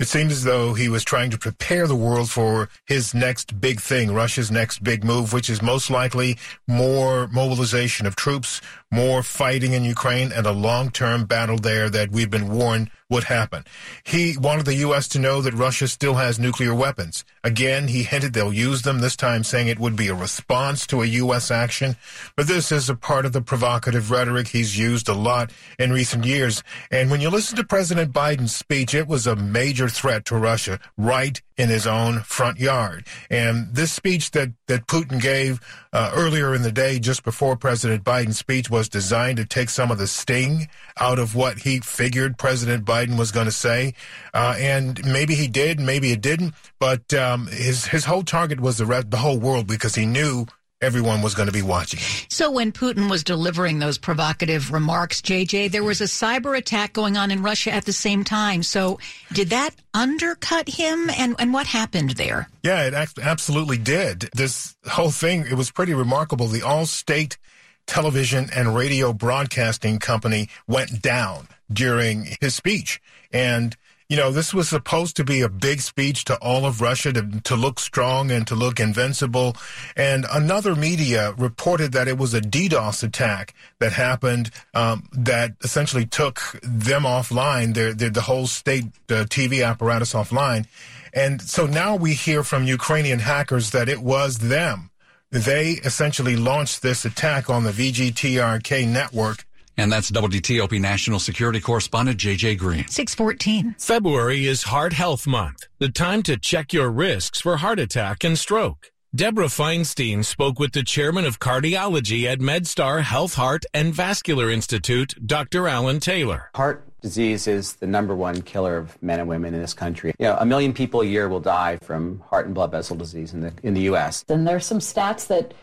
it 0.00 0.06
seemed 0.06 0.30
as 0.30 0.44
though 0.44 0.74
he 0.74 0.88
was 0.88 1.04
trying 1.04 1.30
to 1.30 1.38
prepare 1.38 1.86
the 1.86 1.96
world 1.96 2.30
for 2.30 2.68
his 2.86 3.14
next 3.14 3.60
big 3.60 3.80
thing, 3.80 4.12
Russia's 4.12 4.50
next 4.50 4.82
big 4.84 5.04
move, 5.04 5.32
which 5.32 5.50
is 5.50 5.60
most 5.60 5.90
likely 5.90 6.38
more 6.66 7.28
mobilization 7.28 8.06
of 8.06 8.14
troops, 8.14 8.60
more 8.90 9.22
fighting 9.22 9.72
in 9.72 9.84
Ukraine, 9.84 10.32
and 10.32 10.46
a 10.46 10.52
long-term 10.52 11.26
battle 11.26 11.58
there 11.58 11.90
that 11.90 12.10
we've 12.10 12.30
been 12.30 12.50
warned 12.50 12.90
would 13.10 13.24
happen. 13.24 13.64
He 14.04 14.36
wanted 14.36 14.66
the 14.66 14.74
U.S. 14.76 15.08
to 15.08 15.18
know 15.18 15.40
that 15.40 15.54
Russia 15.54 15.88
still 15.88 16.14
has 16.14 16.38
nuclear 16.38 16.74
weapons. 16.74 17.24
Again, 17.42 17.88
he 17.88 18.02
hinted 18.02 18.34
they'll 18.34 18.52
use 18.52 18.82
them, 18.82 19.00
this 19.00 19.16
time 19.16 19.44
saying 19.44 19.68
it 19.68 19.78
would 19.78 19.96
be 19.96 20.08
a 20.08 20.14
response 20.14 20.86
to 20.88 21.02
a 21.02 21.06
U.S. 21.06 21.50
action. 21.50 21.96
But 22.36 22.46
this 22.46 22.70
is 22.70 22.90
a 22.90 22.94
part 22.94 23.24
of 23.24 23.32
the 23.32 23.42
provocative 23.42 24.10
rhetoric 24.10 24.48
he's 24.48 24.78
used 24.78 25.08
a 25.08 25.14
lot 25.14 25.52
in 25.78 25.92
recent 25.92 26.24
years. 26.24 26.62
And 26.90 27.10
when 27.10 27.20
you 27.20 27.30
listen 27.30 27.56
to 27.56 27.64
President 27.64 28.12
Biden's 28.12 28.54
speech, 28.54 28.94
it 28.94 29.08
was 29.08 29.26
a 29.26 29.36
major 29.36 29.88
threat 29.88 30.24
to 30.26 30.36
Russia 30.36 30.78
right 30.96 31.40
in 31.58 31.68
his 31.68 31.86
own 31.86 32.20
front 32.20 32.58
yard. 32.58 33.04
And 33.28 33.74
this 33.74 33.92
speech 33.92 34.30
that, 34.30 34.50
that 34.68 34.86
Putin 34.86 35.20
gave 35.20 35.60
uh, 35.92 36.12
earlier 36.14 36.54
in 36.54 36.62
the 36.62 36.70
day, 36.70 37.00
just 37.00 37.24
before 37.24 37.56
President 37.56 38.04
Biden's 38.04 38.38
speech, 38.38 38.70
was 38.70 38.88
designed 38.88 39.38
to 39.38 39.44
take 39.44 39.68
some 39.68 39.90
of 39.90 39.98
the 39.98 40.06
sting 40.06 40.68
out 41.00 41.18
of 41.18 41.34
what 41.34 41.58
he 41.58 41.80
figured 41.80 42.38
President 42.38 42.84
Biden 42.84 43.18
was 43.18 43.32
going 43.32 43.46
to 43.46 43.52
say. 43.52 43.94
Uh, 44.32 44.54
and 44.58 45.04
maybe 45.04 45.34
he 45.34 45.48
did, 45.48 45.80
maybe 45.80 46.12
it 46.12 46.20
didn't. 46.20 46.54
But 46.78 47.12
um, 47.12 47.48
his 47.48 47.86
his 47.86 48.04
whole 48.04 48.22
target 48.22 48.60
was 48.60 48.78
the 48.78 48.86
rest, 48.86 49.10
the 49.10 49.16
whole 49.16 49.38
world 49.38 49.66
because 49.66 49.96
he 49.96 50.06
knew 50.06 50.46
everyone 50.80 51.22
was 51.22 51.34
going 51.34 51.46
to 51.46 51.52
be 51.52 51.62
watching. 51.62 52.00
So 52.28 52.50
when 52.50 52.72
Putin 52.72 53.10
was 53.10 53.24
delivering 53.24 53.78
those 53.78 53.98
provocative 53.98 54.72
remarks, 54.72 55.20
JJ, 55.20 55.70
there 55.70 55.82
was 55.82 56.00
a 56.00 56.04
cyber 56.04 56.56
attack 56.56 56.92
going 56.92 57.16
on 57.16 57.30
in 57.30 57.42
Russia 57.42 57.72
at 57.72 57.84
the 57.84 57.92
same 57.92 58.24
time. 58.24 58.62
So 58.62 58.98
did 59.32 59.50
that 59.50 59.70
undercut 59.94 60.68
him? 60.68 61.10
And, 61.10 61.34
and 61.38 61.52
what 61.52 61.66
happened 61.66 62.10
there? 62.10 62.48
Yeah, 62.62 62.84
it 62.86 63.18
absolutely 63.20 63.78
did. 63.78 64.28
This 64.34 64.76
whole 64.86 65.10
thing, 65.10 65.46
it 65.46 65.54
was 65.54 65.70
pretty 65.70 65.94
remarkable. 65.94 66.46
The 66.46 66.62
all-state 66.62 67.38
television 67.86 68.48
and 68.54 68.76
radio 68.76 69.12
broadcasting 69.12 69.98
company 69.98 70.48
went 70.66 71.02
down 71.02 71.48
during 71.72 72.36
his 72.40 72.54
speech. 72.54 73.00
And 73.32 73.76
you 74.08 74.16
know, 74.16 74.30
this 74.30 74.54
was 74.54 74.70
supposed 74.70 75.16
to 75.16 75.24
be 75.24 75.42
a 75.42 75.50
big 75.50 75.82
speech 75.82 76.24
to 76.24 76.36
all 76.36 76.64
of 76.64 76.80
Russia 76.80 77.12
to, 77.12 77.40
to 77.42 77.54
look 77.54 77.78
strong 77.78 78.30
and 78.30 78.46
to 78.46 78.54
look 78.54 78.80
invincible. 78.80 79.54
And 79.96 80.24
another 80.32 80.74
media 80.74 81.32
reported 81.36 81.92
that 81.92 82.08
it 82.08 82.16
was 82.16 82.32
a 82.32 82.40
DDoS 82.40 83.02
attack 83.02 83.54
that 83.80 83.92
happened 83.92 84.50
um, 84.74 85.06
that 85.12 85.52
essentially 85.62 86.06
took 86.06 86.40
them 86.62 87.02
offline, 87.02 87.74
their, 87.74 87.92
their, 87.92 88.08
the 88.08 88.22
whole 88.22 88.46
state 88.46 88.84
uh, 89.10 89.24
TV 89.28 89.66
apparatus 89.66 90.14
offline. 90.14 90.66
And 91.12 91.42
so 91.42 91.66
now 91.66 91.94
we 91.94 92.14
hear 92.14 92.42
from 92.42 92.64
Ukrainian 92.64 93.18
hackers 93.18 93.72
that 93.72 93.90
it 93.90 93.98
was 93.98 94.38
them. 94.38 94.90
They 95.30 95.72
essentially 95.84 96.36
launched 96.36 96.80
this 96.80 97.04
attack 97.04 97.50
on 97.50 97.64
the 97.64 97.72
VGTRK 97.72 98.88
network 98.88 99.44
And 99.78 99.92
that's 99.92 100.10
WTOP 100.10 100.80
national 100.80 101.20
security 101.20 101.60
correspondent 101.60 102.18
JJ 102.18 102.58
Green. 102.58 102.88
614. 102.88 103.76
February 103.78 104.48
is 104.48 104.64
Heart 104.64 104.92
Health 104.92 105.24
Month, 105.24 105.68
the 105.78 105.88
time 105.88 106.24
to 106.24 106.36
check 106.36 106.72
your 106.72 106.90
risks 106.90 107.40
for 107.40 107.58
heart 107.58 107.78
attack 107.78 108.24
and 108.24 108.36
stroke. 108.36 108.90
Deborah 109.14 109.46
Feinstein 109.46 110.24
spoke 110.24 110.58
with 110.58 110.72
the 110.72 110.82
chairman 110.82 111.24
of 111.24 111.38
cardiology 111.38 112.24
at 112.24 112.40
MedStar 112.40 113.02
Health 113.02 113.34
Heart 113.34 113.66
and 113.72 113.94
Vascular 113.94 114.50
Institute, 114.50 115.14
Dr. 115.24 115.68
Allen 115.68 116.00
Taylor. 116.00 116.50
Heart 116.56 116.84
disease 117.00 117.46
is 117.46 117.74
the 117.74 117.86
number 117.86 118.16
one 118.16 118.42
killer 118.42 118.76
of 118.76 119.00
men 119.00 119.20
and 119.20 119.28
women 119.28 119.54
in 119.54 119.60
this 119.60 119.74
country. 119.74 120.12
You 120.18 120.26
know, 120.26 120.36
a 120.40 120.44
million 120.44 120.74
people 120.74 121.02
a 121.02 121.06
year 121.06 121.28
will 121.28 121.40
die 121.40 121.76
from 121.76 122.18
heart 122.26 122.46
and 122.46 122.54
blood 122.54 122.72
vessel 122.72 122.96
disease 122.96 123.32
in 123.32 123.42
the 123.42 123.52
in 123.62 123.74
the 123.74 123.82
U.S. 123.82 124.24
And 124.28 124.46
there's 124.46 124.66
some 124.66 124.80
stats 124.80 125.28
that 125.28 125.54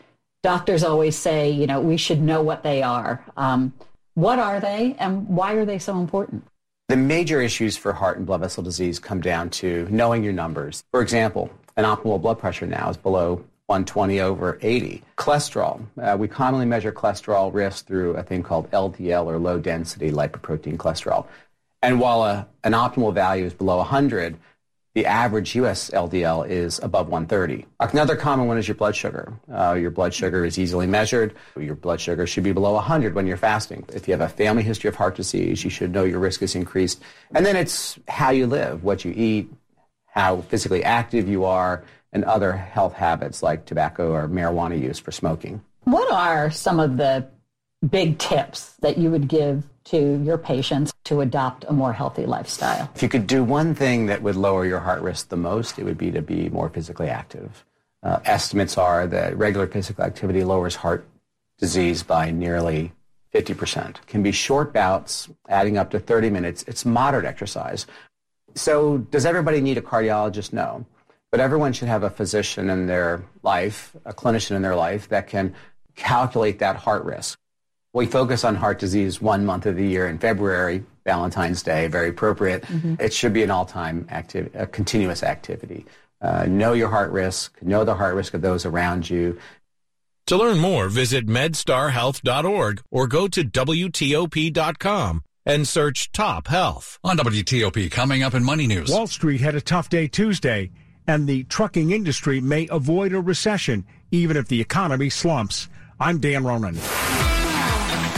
doctors 0.42 0.84
always 0.84 1.18
say, 1.18 1.52
you 1.52 1.68
know, 1.68 1.82
we 1.82 1.98
should 1.98 2.22
know 2.22 2.42
what 2.42 2.64
they 2.64 2.82
are. 2.82 3.24
Um, 3.36 3.74
what 4.16 4.40
are 4.40 4.60
they, 4.60 4.96
and 5.00 5.28
why 5.28 5.54
are 5.54 5.66
they 5.66 5.80
so 5.80 6.00
important? 6.00 6.46
The 6.88 6.98
major 6.98 7.42
issues 7.42 7.78
for 7.78 7.94
heart 7.94 8.18
and 8.18 8.26
blood 8.26 8.42
vessel 8.42 8.64
disease 8.64 9.00
come 9.00 9.22
down 9.22 9.50
to 9.52 9.88
knowing 9.90 10.24
your 10.24 10.34
numbers. 10.34 10.84
For 10.92 11.02
example, 11.02 11.50
an 11.78 11.86
optimal 11.86 12.22
blood 12.22 12.40
pressure 12.40 12.66
now 12.68 12.90
is 12.90 12.98
below 12.98 13.44
120 13.68 14.22
over 14.22 14.60
80. 14.62 15.04
Cholesterol. 15.18 15.84
Uh, 16.00 16.16
we 16.18 16.28
commonly 16.28 16.66
measure 16.66 16.92
cholesterol 16.92 17.52
risk 17.52 17.88
through 17.88 18.16
a 18.16 18.24
thing 18.24 18.44
called 18.44 18.70
LDL 18.72 19.26
or 19.26 19.40
low 19.40 19.60
density 19.60 20.12
lipoprotein 20.12 20.78
cholesterol. 20.78 21.26
And 21.82 22.00
while 22.00 22.24
a, 22.24 22.48
an 22.64 22.74
optimal 22.74 23.14
value 23.14 23.46
is 23.46 23.54
below 23.54 23.78
100, 23.78 24.38
the 24.96 25.06
average 25.06 25.56
U.S. 25.56 25.92
LDL 25.92 26.48
is 26.50 26.80
above 26.80 27.10
130. 27.10 27.66
Another 27.82 28.16
common 28.16 28.48
one 28.48 28.58
is 28.58 28.66
your 28.66 28.76
blood 28.76 28.96
sugar. 28.96 29.38
Uh, 29.54 29.74
your 29.74 29.92
blood 29.92 30.14
sugar 30.14 30.46
is 30.46 30.58
easily 30.58 30.88
measured. 30.88 31.36
Your 31.60 31.76
blood 31.76 32.00
sugar 32.00 32.26
should 32.26 32.46
be 32.46 32.54
below 32.54 32.74
100 32.74 33.14
when 33.14 33.28
you're 33.28 33.36
fasting. 33.36 33.86
If 33.94 34.08
you 34.08 34.14
have 34.14 34.22
a 34.22 34.30
family 34.30 34.64
history 34.64 34.88
of 34.88 34.96
heart 34.96 35.16
disease, 35.16 35.66
you 35.66 35.70
should 35.70 35.92
know 35.92 36.06
your 36.06 36.20
risk 36.20 36.42
is 36.42 36.56
increased. 36.56 37.02
And 37.36 37.46
then 37.46 37.58
it's 37.58 38.00
how 38.08 38.30
you 38.30 38.48
live, 38.48 38.86
what 38.86 39.04
you 39.04 39.14
eat, 39.14 39.52
how 40.08 40.42
physically 40.42 40.86
active 40.86 41.28
you 41.28 41.44
are, 41.44 41.84
and 42.14 42.24
other 42.24 42.54
health 42.54 42.94
habits 42.94 43.44
like 43.44 43.66
tobacco 43.66 44.14
or 44.14 44.30
marijuana 44.30 44.82
use 44.82 44.98
for 44.98 45.12
smoking. 45.12 45.62
What 45.84 46.10
are 46.10 46.50
some 46.50 46.80
of 46.80 46.96
the 46.96 47.28
big 47.90 48.18
tips 48.18 48.74
that 48.82 48.98
you 48.98 49.12
would 49.12 49.28
give 49.28 49.64
to 49.86 50.22
your 50.24 50.38
patients 50.38 50.92
to 51.06 51.22
adopt 51.22 51.66
a 51.68 51.74
more 51.74 51.94
healthy 51.94 52.26
lifestyle? 52.26 52.90
If 52.96 53.04
you 53.04 53.10
could 53.10 53.28
do 53.28 53.44
one 53.44 53.76
thing 53.76 54.08
that 54.08 54.22
would 54.22 54.36
lower 54.36 54.66
your 54.66 54.80
heart 54.80 55.02
risk 55.02 55.30
the 55.30 55.38
most, 55.38 55.78
it 55.78 55.84
would 55.84 55.98
be 55.98 56.12
to 56.12 56.22
be 56.22 56.50
more 56.50 56.70
physically 56.70 57.10
active. 57.10 57.64
Uh, 58.04 58.20
estimates 58.26 58.78
are 58.78 59.08
that 59.08 59.38
regular 59.38 59.68
physical 59.68 60.04
activity 60.04 60.44
lowers 60.44 60.76
heart 60.76 61.08
disease 61.58 62.04
by 62.04 62.32
nearly 62.32 62.92
50%. 63.34 64.06
Can 64.08 64.24
be 64.24 64.32
short 64.32 64.74
bouts, 64.74 65.30
adding 65.50 65.78
up 65.78 65.92
to 65.92 66.00
30 66.00 66.30
minutes. 66.30 66.64
It's 66.68 66.86
moderate 66.86 67.26
exercise. 67.26 67.86
So, 68.54 69.00
does 69.00 69.26
everybody 69.26 69.60
need 69.60 69.78
a 69.78 69.82
cardiologist? 69.82 70.54
No. 70.54 70.86
But 71.32 71.42
everyone 71.42 71.74
should 71.74 71.90
have 71.90 72.04
a 72.04 72.10
physician 72.10 72.70
in 72.70 72.88
their 72.88 73.26
life, 73.44 73.96
a 74.06 74.14
clinician 74.14 74.56
in 74.56 74.62
their 74.62 74.76
life 74.76 75.10
that 75.10 75.28
can 75.28 75.54
calculate 75.96 76.60
that 76.60 76.78
heart 76.78 77.04
risk. 77.04 77.40
We 77.96 78.06
focus 78.06 78.44
on 78.44 78.56
heart 78.56 78.78
disease 78.80 79.22
one 79.22 79.46
month 79.46 79.66
of 79.66 79.78
the 79.78 79.88
year 79.88 80.06
in 80.06 80.18
February, 80.18 80.84
Valentine's 81.06 81.64
Day, 81.64 81.88
very 81.88 82.10
appropriate. 82.10 82.64
Mm-hmm. 82.64 82.96
It 83.00 83.14
should 83.14 83.32
be 83.32 83.42
an 83.42 83.50
all-time 83.50 84.06
activity, 84.12 84.58
a 84.58 84.68
continuous 84.68 85.24
activity. 85.24 85.86
Uh, 86.22 86.46
know 86.46 86.74
your 86.74 86.90
heart 86.90 87.10
risk, 87.14 87.58
know 87.62 87.86
the 87.86 87.96
heart 87.96 88.16
risk 88.16 88.34
of 88.34 88.42
those 88.42 88.66
around 88.66 89.10
you. 89.10 89.40
To 90.28 90.36
learn 90.36 90.58
more, 90.58 90.90
visit 90.90 91.26
medstarhealth.org 91.26 92.82
or 92.92 93.08
go 93.08 93.30
to 93.30 93.46
WTOP.com 93.46 95.22
and 95.46 95.66
search 95.66 96.12
Top 96.12 96.48
Health. 96.48 97.00
On 97.02 97.18
WTOP, 97.18 97.90
coming 97.92 98.24
up 98.24 98.34
in 98.34 98.44
Money 98.44 98.68
News. 98.68 98.90
Wall 98.90 99.08
Street 99.08 99.40
had 99.40 99.56
a 99.56 99.62
tough 99.62 99.88
day 99.88 100.10
Tuesday, 100.10 100.70
and 101.08 101.28
the 101.28 101.46
trucking 101.46 101.92
industry 101.92 102.42
may 102.42 102.68
avoid 102.70 103.14
a 103.14 103.22
recession 103.22 103.86
even 104.12 104.36
if 104.36 104.50
the 104.50 104.60
economy 104.60 105.10
slumps. 105.10 105.70
I'm 105.98 106.20
Dan 106.20 106.44
Ronan. 106.44 106.78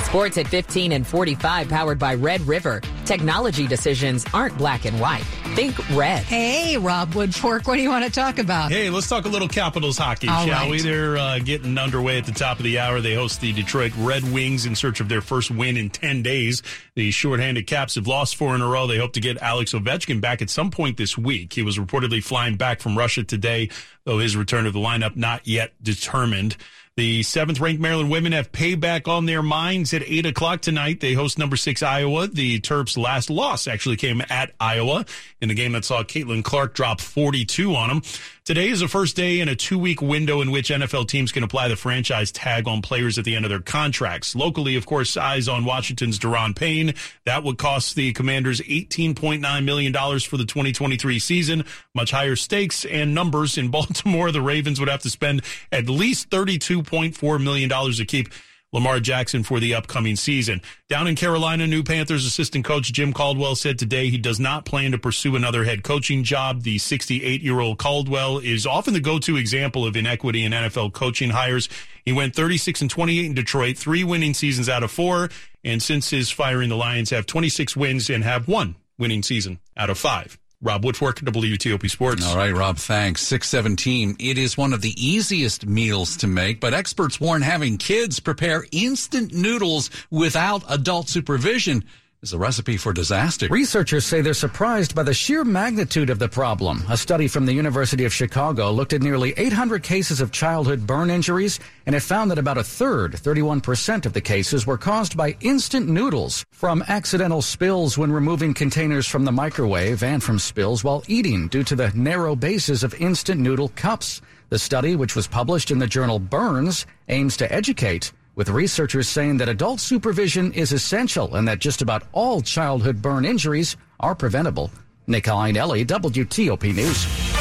Sports 0.07 0.37
at 0.37 0.47
15 0.47 0.93
and 0.93 1.05
45 1.05 1.67
powered 1.67 1.99
by 1.99 2.13
Red 2.15 2.39
River. 2.47 2.79
Technology 3.03 3.67
decisions 3.67 4.25
aren't 4.33 4.57
black 4.57 4.85
and 4.85 4.97
white. 5.01 5.23
Think 5.53 5.77
red. 5.97 6.23
Hey, 6.23 6.77
Rob 6.77 7.11
Woodfork, 7.11 7.67
what 7.67 7.75
do 7.75 7.81
you 7.81 7.89
want 7.89 8.05
to 8.05 8.11
talk 8.11 8.39
about? 8.39 8.71
Hey, 8.71 8.89
let's 8.89 9.09
talk 9.09 9.25
a 9.25 9.27
little 9.27 9.49
Capitals 9.49 9.97
hockey, 9.97 10.29
All 10.29 10.45
shall 10.45 10.61
right. 10.61 10.71
we? 10.71 10.79
They're 10.79 11.17
uh, 11.17 11.39
getting 11.39 11.77
underway 11.77 12.17
at 12.17 12.25
the 12.25 12.31
top 12.31 12.57
of 12.57 12.63
the 12.63 12.79
hour. 12.79 13.01
They 13.01 13.15
host 13.15 13.41
the 13.41 13.51
Detroit 13.51 13.91
Red 13.97 14.23
Wings 14.31 14.65
in 14.65 14.75
search 14.75 15.01
of 15.01 15.09
their 15.09 15.19
first 15.19 15.51
win 15.51 15.75
in 15.75 15.89
10 15.89 16.23
days. 16.23 16.63
The 16.95 17.11
shorthanded 17.11 17.67
Caps 17.67 17.95
have 17.95 18.07
lost 18.07 18.37
four 18.37 18.55
in 18.55 18.61
a 18.61 18.67
row. 18.67 18.87
They 18.87 18.97
hope 18.99 19.11
to 19.13 19.19
get 19.19 19.37
Alex 19.39 19.73
Ovechkin 19.73 20.21
back 20.21 20.41
at 20.41 20.49
some 20.49 20.71
point 20.71 20.95
this 20.95 21.17
week. 21.17 21.51
He 21.51 21.63
was 21.63 21.77
reportedly 21.77 22.23
flying 22.23 22.55
back 22.55 22.79
from 22.79 22.97
Russia 22.97 23.25
today, 23.25 23.71
though 24.05 24.19
his 24.19 24.37
return 24.37 24.63
to 24.63 24.71
the 24.71 24.79
lineup 24.79 25.17
not 25.17 25.45
yet 25.45 25.73
determined. 25.83 26.55
The 26.97 27.21
seventh 27.21 27.59
ranked 27.59 27.79
Maryland 27.79 28.09
women 28.09 28.31
have 28.31 28.51
payback 28.51 29.07
on 29.07 29.27
their 29.27 29.43
minds 29.43 29.93
at 29.93 30.01
eight 30.01 30.25
o'clock 30.25 30.61
tonight. 30.61 30.99
They 30.99 31.13
host 31.13 31.37
number 31.37 31.55
six 31.55 31.83
Iowa. 31.83 32.25
The 32.25 32.59
Terps 32.59 32.97
last 32.97 33.29
loss 33.29 33.67
actually 33.67 33.97
came 33.97 34.23
at 34.31 34.51
Iowa 34.59 35.05
in 35.39 35.47
the 35.47 35.53
game 35.53 35.73
that 35.73 35.85
saw 35.85 36.01
Caitlin 36.01 36.43
Clark 36.43 36.73
drop 36.73 36.99
42 36.99 37.75
on 37.75 37.89
them. 37.89 38.01
Today 38.47 38.69
is 38.69 38.79
the 38.79 38.87
first 38.87 39.17
day 39.17 39.41
in 39.41 39.49
a 39.49 39.57
two 39.57 39.77
week 39.77 40.01
window 40.01 40.39
in 40.39 40.51
which 40.51 40.69
NFL 40.69 41.09
teams 41.09 41.33
can 41.33 41.43
apply 41.43 41.67
the 41.67 41.75
franchise 41.75 42.31
tag 42.31 42.65
on 42.65 42.81
players 42.81 43.17
at 43.17 43.25
the 43.25 43.35
end 43.35 43.43
of 43.43 43.49
their 43.49 43.59
contracts. 43.59 44.37
Locally, 44.37 44.77
of 44.77 44.85
course, 44.85 45.17
eyes 45.17 45.49
on 45.49 45.65
Washington's 45.65 46.17
Daron 46.17 46.55
Payne. 46.55 46.93
That 47.25 47.43
would 47.43 47.57
cost 47.57 47.97
the 47.97 48.13
Commanders 48.13 48.61
$18.9 48.61 49.65
million 49.65 49.91
for 50.21 50.37
the 50.37 50.45
2023 50.45 51.19
season. 51.19 51.65
Much 51.93 52.11
higher 52.11 52.37
stakes 52.37 52.85
and 52.85 53.13
numbers 53.13 53.57
in 53.57 53.67
Baltimore. 53.69 54.31
The 54.31 54.41
Ravens 54.41 54.79
would 54.79 54.87
have 54.87 55.01
to 55.01 55.09
spend 55.09 55.41
at 55.69 55.89
least 55.89 56.29
$32.4 56.29 57.43
million 57.43 57.69
to 57.69 58.05
keep 58.05 58.29
Lamar 58.73 58.99
Jackson 58.99 59.43
for 59.43 59.59
the 59.59 59.73
upcoming 59.73 60.15
season. 60.15 60.61
Down 60.89 61.07
in 61.07 61.15
Carolina, 61.15 61.65
new 61.65 61.83
Panthers 61.83 62.25
assistant 62.25 62.65
coach 62.65 62.91
Jim 62.91 63.13
Caldwell 63.13 63.55
said 63.55 63.79
today 63.79 64.09
he 64.09 64.17
does 64.17 64.39
not 64.39 64.65
plan 64.65 64.91
to 64.91 64.97
pursue 64.97 65.35
another 65.35 65.63
head 65.63 65.83
coaching 65.83 66.23
job. 66.23 66.63
The 66.63 66.77
68 66.77 67.41
year 67.41 67.59
old 67.59 67.77
Caldwell 67.77 68.39
is 68.39 68.65
often 68.65 68.93
the 68.93 68.99
go 68.99 69.19
to 69.19 69.37
example 69.37 69.85
of 69.85 69.95
inequity 69.95 70.43
in 70.43 70.51
NFL 70.51 70.93
coaching 70.93 71.29
hires. 71.29 71.69
He 72.03 72.11
went 72.11 72.35
36 72.35 72.81
and 72.81 72.89
28 72.89 73.25
in 73.25 73.33
Detroit, 73.33 73.77
three 73.77 74.03
winning 74.03 74.33
seasons 74.33 74.67
out 74.67 74.83
of 74.83 74.91
four. 74.91 75.29
And 75.63 75.81
since 75.81 76.09
his 76.09 76.29
firing, 76.29 76.69
the 76.69 76.75
Lions 76.75 77.09
have 77.11 77.25
26 77.25 77.75
wins 77.77 78.09
and 78.09 78.23
have 78.23 78.47
one 78.47 78.75
winning 78.97 79.23
season 79.23 79.59
out 79.77 79.89
of 79.89 79.97
five. 79.97 80.37
Rob 80.59 80.83
Woodfork, 80.83 81.19
WTOP 81.21 81.87
Sports. 81.87 82.25
All 82.25 82.35
right, 82.35 82.51
Rob, 82.51 82.77
thanks. 82.77 83.21
617. 83.21 84.15
It 84.19 84.39
is 84.39 84.57
one 84.57 84.73
of 84.73 84.81
the 84.81 84.93
easiest 84.97 85.67
meals 85.67 86.17
to 86.17 86.25
make, 86.25 86.59
but 86.59 86.73
experts 86.73 87.19
warn 87.19 87.43
having 87.43 87.77
kids 87.77 88.19
prepare 88.19 88.65
instant 88.71 89.35
noodles 89.35 89.91
without 90.09 90.63
adult 90.67 91.09
supervision 91.09 91.83
is 92.23 92.33
a 92.33 92.37
recipe 92.37 92.77
for 92.77 92.93
disaster. 92.93 93.47
Researchers 93.51 94.03
say 94.03 94.21
they're 94.21 94.33
surprised 94.33 94.95
by 94.95 95.03
the 95.03 95.13
sheer 95.13 95.43
magnitude 95.43 96.09
of 96.09 96.17
the 96.17 96.27
problem. 96.27 96.83
A 96.89 96.97
study 96.97 97.27
from 97.27 97.45
the 97.45 97.53
University 97.53 98.05
of 98.05 98.13
Chicago 98.13 98.71
looked 98.71 98.93
at 98.93 99.03
nearly 99.03 99.35
800 99.37 99.83
cases 99.83 100.19
of 100.19 100.31
childhood 100.31 100.87
burn 100.87 101.11
injuries, 101.11 101.59
and 101.85 101.95
it 101.95 101.99
found 101.99 102.31
that 102.31 102.39
about 102.39 102.57
a 102.57 102.63
third, 102.63 103.11
31% 103.11 104.07
of 104.07 104.13
the 104.13 104.21
cases, 104.21 104.65
were 104.65 104.79
caused 104.79 105.15
by 105.15 105.37
instant 105.41 105.87
noodles 105.87 106.43
from 106.49 106.83
accidental 106.87 107.43
spills 107.43 107.99
when 107.99 108.11
removing 108.11 108.55
containers 108.55 109.05
from 109.05 109.23
the 109.23 109.31
microwave 109.31 110.01
and 110.01 110.23
from 110.23 110.39
spills 110.39 110.83
while 110.83 111.03
eating 111.07 111.47
due 111.47 111.63
to 111.63 111.75
the 111.75 111.91
narrow 111.93 112.35
bases 112.35 112.83
of 112.83 112.95
instant 112.95 113.39
noodle 113.39 113.69
cups. 113.75 114.21
The 114.49 114.57
study, 114.57 114.95
which 114.95 115.15
was 115.15 115.27
published 115.27 115.69
in 115.69 115.77
the 115.77 115.85
journal 115.85 116.17
Burns, 116.17 116.87
aims 117.09 117.37
to 117.37 117.53
educate 117.53 118.11
with 118.37 118.49
researchers 118.49 119.09
saying 119.09 119.37
that 119.37 119.49
adult 119.49 119.81
supervision 119.81 120.53
is 120.53 120.71
essential 120.71 121.35
and 121.35 121.47
that 121.49 121.59
just 121.59 121.81
about 121.81 122.03
all 122.13 122.39
childhood 122.39 123.01
burn 123.01 123.25
injuries 123.25 123.75
are 123.99 124.15
preventable. 124.15 124.71
Nick 125.07 125.25
Iannelli, 125.25 125.85
WTOP 125.85 126.73
News. 126.73 127.36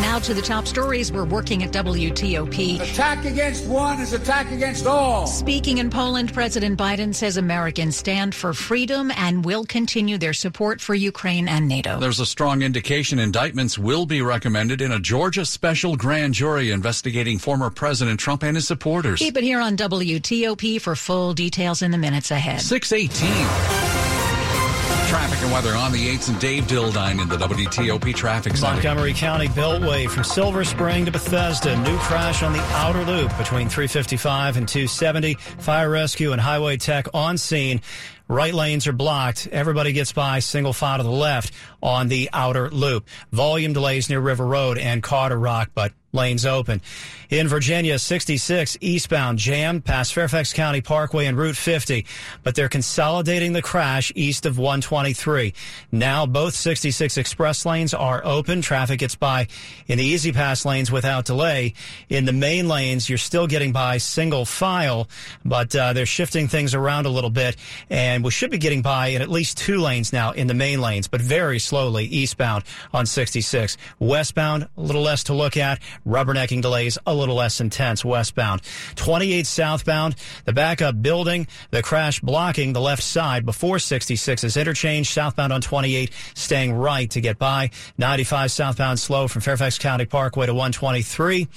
Now 0.00 0.20
to 0.20 0.32
the 0.32 0.42
top 0.42 0.66
stories. 0.66 1.10
We're 1.10 1.24
working 1.24 1.64
at 1.64 1.72
WTOP. 1.72 2.80
Attack 2.80 3.24
against 3.24 3.66
one 3.66 4.00
is 4.00 4.12
attack 4.12 4.50
against 4.52 4.86
all. 4.86 5.26
Speaking 5.26 5.78
in 5.78 5.90
Poland, 5.90 6.32
President 6.32 6.78
Biden 6.78 7.14
says 7.14 7.36
Americans 7.36 7.96
stand 7.96 8.34
for 8.34 8.52
freedom 8.54 9.10
and 9.16 9.44
will 9.44 9.64
continue 9.64 10.16
their 10.16 10.32
support 10.32 10.80
for 10.80 10.94
Ukraine 10.94 11.48
and 11.48 11.66
NATO. 11.66 11.98
There's 11.98 12.20
a 12.20 12.26
strong 12.26 12.62
indication 12.62 13.18
indictments 13.18 13.76
will 13.76 14.06
be 14.06 14.22
recommended 14.22 14.80
in 14.80 14.92
a 14.92 15.00
Georgia 15.00 15.44
special 15.44 15.96
grand 15.96 16.34
jury 16.34 16.70
investigating 16.70 17.38
former 17.38 17.68
President 17.70 18.20
Trump 18.20 18.44
and 18.44 18.56
his 18.56 18.66
supporters. 18.66 19.18
Keep 19.18 19.36
it 19.36 19.44
here 19.44 19.60
on 19.60 19.76
WTOP 19.76 20.80
for 20.80 20.94
full 20.94 21.34
details 21.34 21.82
in 21.82 21.90
the 21.90 21.98
minutes 21.98 22.30
ahead. 22.30 22.60
618. 22.60 23.87
Traffic 25.08 25.40
and 25.42 25.50
weather 25.50 25.74
on 25.74 25.90
the 25.90 26.06
8th 26.06 26.28
and 26.28 26.38
Dave 26.38 26.64
Dildine 26.64 27.22
in 27.22 27.30
the 27.30 27.36
WTOP 27.38 28.14
traffic 28.14 28.54
center. 28.54 28.74
Montgomery 28.74 29.14
County 29.14 29.48
Beltway 29.48 30.06
from 30.06 30.22
Silver 30.22 30.64
Spring 30.64 31.06
to 31.06 31.10
Bethesda. 31.10 31.74
New 31.80 31.96
crash 31.96 32.42
on 32.42 32.52
the 32.52 32.60
outer 32.74 33.02
loop 33.06 33.30
between 33.38 33.70
355 33.70 34.58
and 34.58 34.68
270. 34.68 35.32
Fire 35.60 35.88
rescue 35.88 36.32
and 36.32 36.40
highway 36.42 36.76
tech 36.76 37.06
on 37.14 37.38
scene. 37.38 37.80
Right 38.28 38.52
lanes 38.52 38.86
are 38.86 38.92
blocked. 38.92 39.46
Everybody 39.50 39.94
gets 39.94 40.12
by 40.12 40.40
single 40.40 40.74
file 40.74 40.98
to 40.98 41.04
the 41.04 41.10
left 41.10 41.54
on 41.82 42.08
the 42.08 42.30
outer 42.32 42.70
loop. 42.70 43.06
Volume 43.32 43.72
delays 43.72 44.08
near 44.08 44.20
River 44.20 44.46
Road 44.46 44.78
and 44.78 45.02
Carderock, 45.02 45.68
but 45.74 45.92
lanes 46.12 46.46
open. 46.46 46.80
In 47.28 47.48
Virginia, 47.48 47.98
66 47.98 48.78
eastbound 48.80 49.38
jammed 49.38 49.84
past 49.84 50.14
Fairfax 50.14 50.54
County 50.54 50.80
Parkway 50.80 51.26
and 51.26 51.36
Route 51.36 51.56
50, 51.56 52.06
but 52.42 52.54
they're 52.54 52.70
consolidating 52.70 53.52
the 53.52 53.60
crash 53.60 54.10
east 54.14 54.46
of 54.46 54.56
123. 54.56 55.52
Now 55.92 56.24
both 56.24 56.54
66 56.54 57.18
express 57.18 57.66
lanes 57.66 57.92
are 57.92 58.24
open. 58.24 58.62
Traffic 58.62 59.00
gets 59.00 59.14
by 59.14 59.48
in 59.86 59.98
the 59.98 60.04
E-ZPass 60.04 60.64
lanes 60.64 60.90
without 60.90 61.26
delay. 61.26 61.74
In 62.08 62.24
the 62.24 62.32
main 62.32 62.66
lanes, 62.68 63.10
you're 63.10 63.18
still 63.18 63.46
getting 63.46 63.72
by 63.72 63.98
single 63.98 64.46
file, 64.46 65.08
but 65.44 65.76
uh, 65.76 65.92
they're 65.92 66.06
shifting 66.06 66.48
things 66.48 66.74
around 66.74 67.04
a 67.06 67.10
little 67.10 67.30
bit 67.30 67.56
and. 67.90 68.24
We 68.28 68.32
should 68.32 68.50
be 68.50 68.58
getting 68.58 68.82
by 68.82 69.08
in 69.08 69.22
at 69.22 69.30
least 69.30 69.56
two 69.56 69.78
lanes 69.78 70.12
now 70.12 70.32
in 70.32 70.48
the 70.48 70.54
main 70.54 70.80
lanes, 70.80 71.08
but 71.08 71.20
very 71.20 71.58
slowly 71.68 72.06
eastbound 72.06 72.64
on 72.92 73.06
66. 73.06 73.76
Westbound, 73.98 74.68
a 74.76 74.80
little 74.80 75.02
less 75.02 75.24
to 75.24 75.34
look 75.34 75.56
at. 75.56 75.80
Rubbernecking 76.06 76.62
delays, 76.62 76.98
a 77.06 77.14
little 77.14 77.36
less 77.36 77.60
intense 77.60 78.04
westbound. 78.04 78.62
28 78.96 79.46
southbound, 79.46 80.16
the 80.44 80.52
backup 80.52 81.00
building, 81.02 81.46
the 81.70 81.82
crash 81.82 82.20
blocking 82.20 82.72
the 82.72 82.80
left 82.80 83.02
side 83.02 83.44
before 83.44 83.78
66 83.78 84.44
is 84.44 84.56
interchange. 84.56 85.10
Southbound 85.10 85.52
on 85.52 85.60
28, 85.60 86.10
staying 86.34 86.72
right 86.72 87.10
to 87.10 87.20
get 87.20 87.38
by. 87.38 87.70
95 87.98 88.50
southbound 88.50 88.98
slow 88.98 89.28
from 89.28 89.42
Fairfax 89.42 89.78
County 89.78 90.06
Parkway 90.06 90.46
to 90.46 90.54
123. 90.54 91.48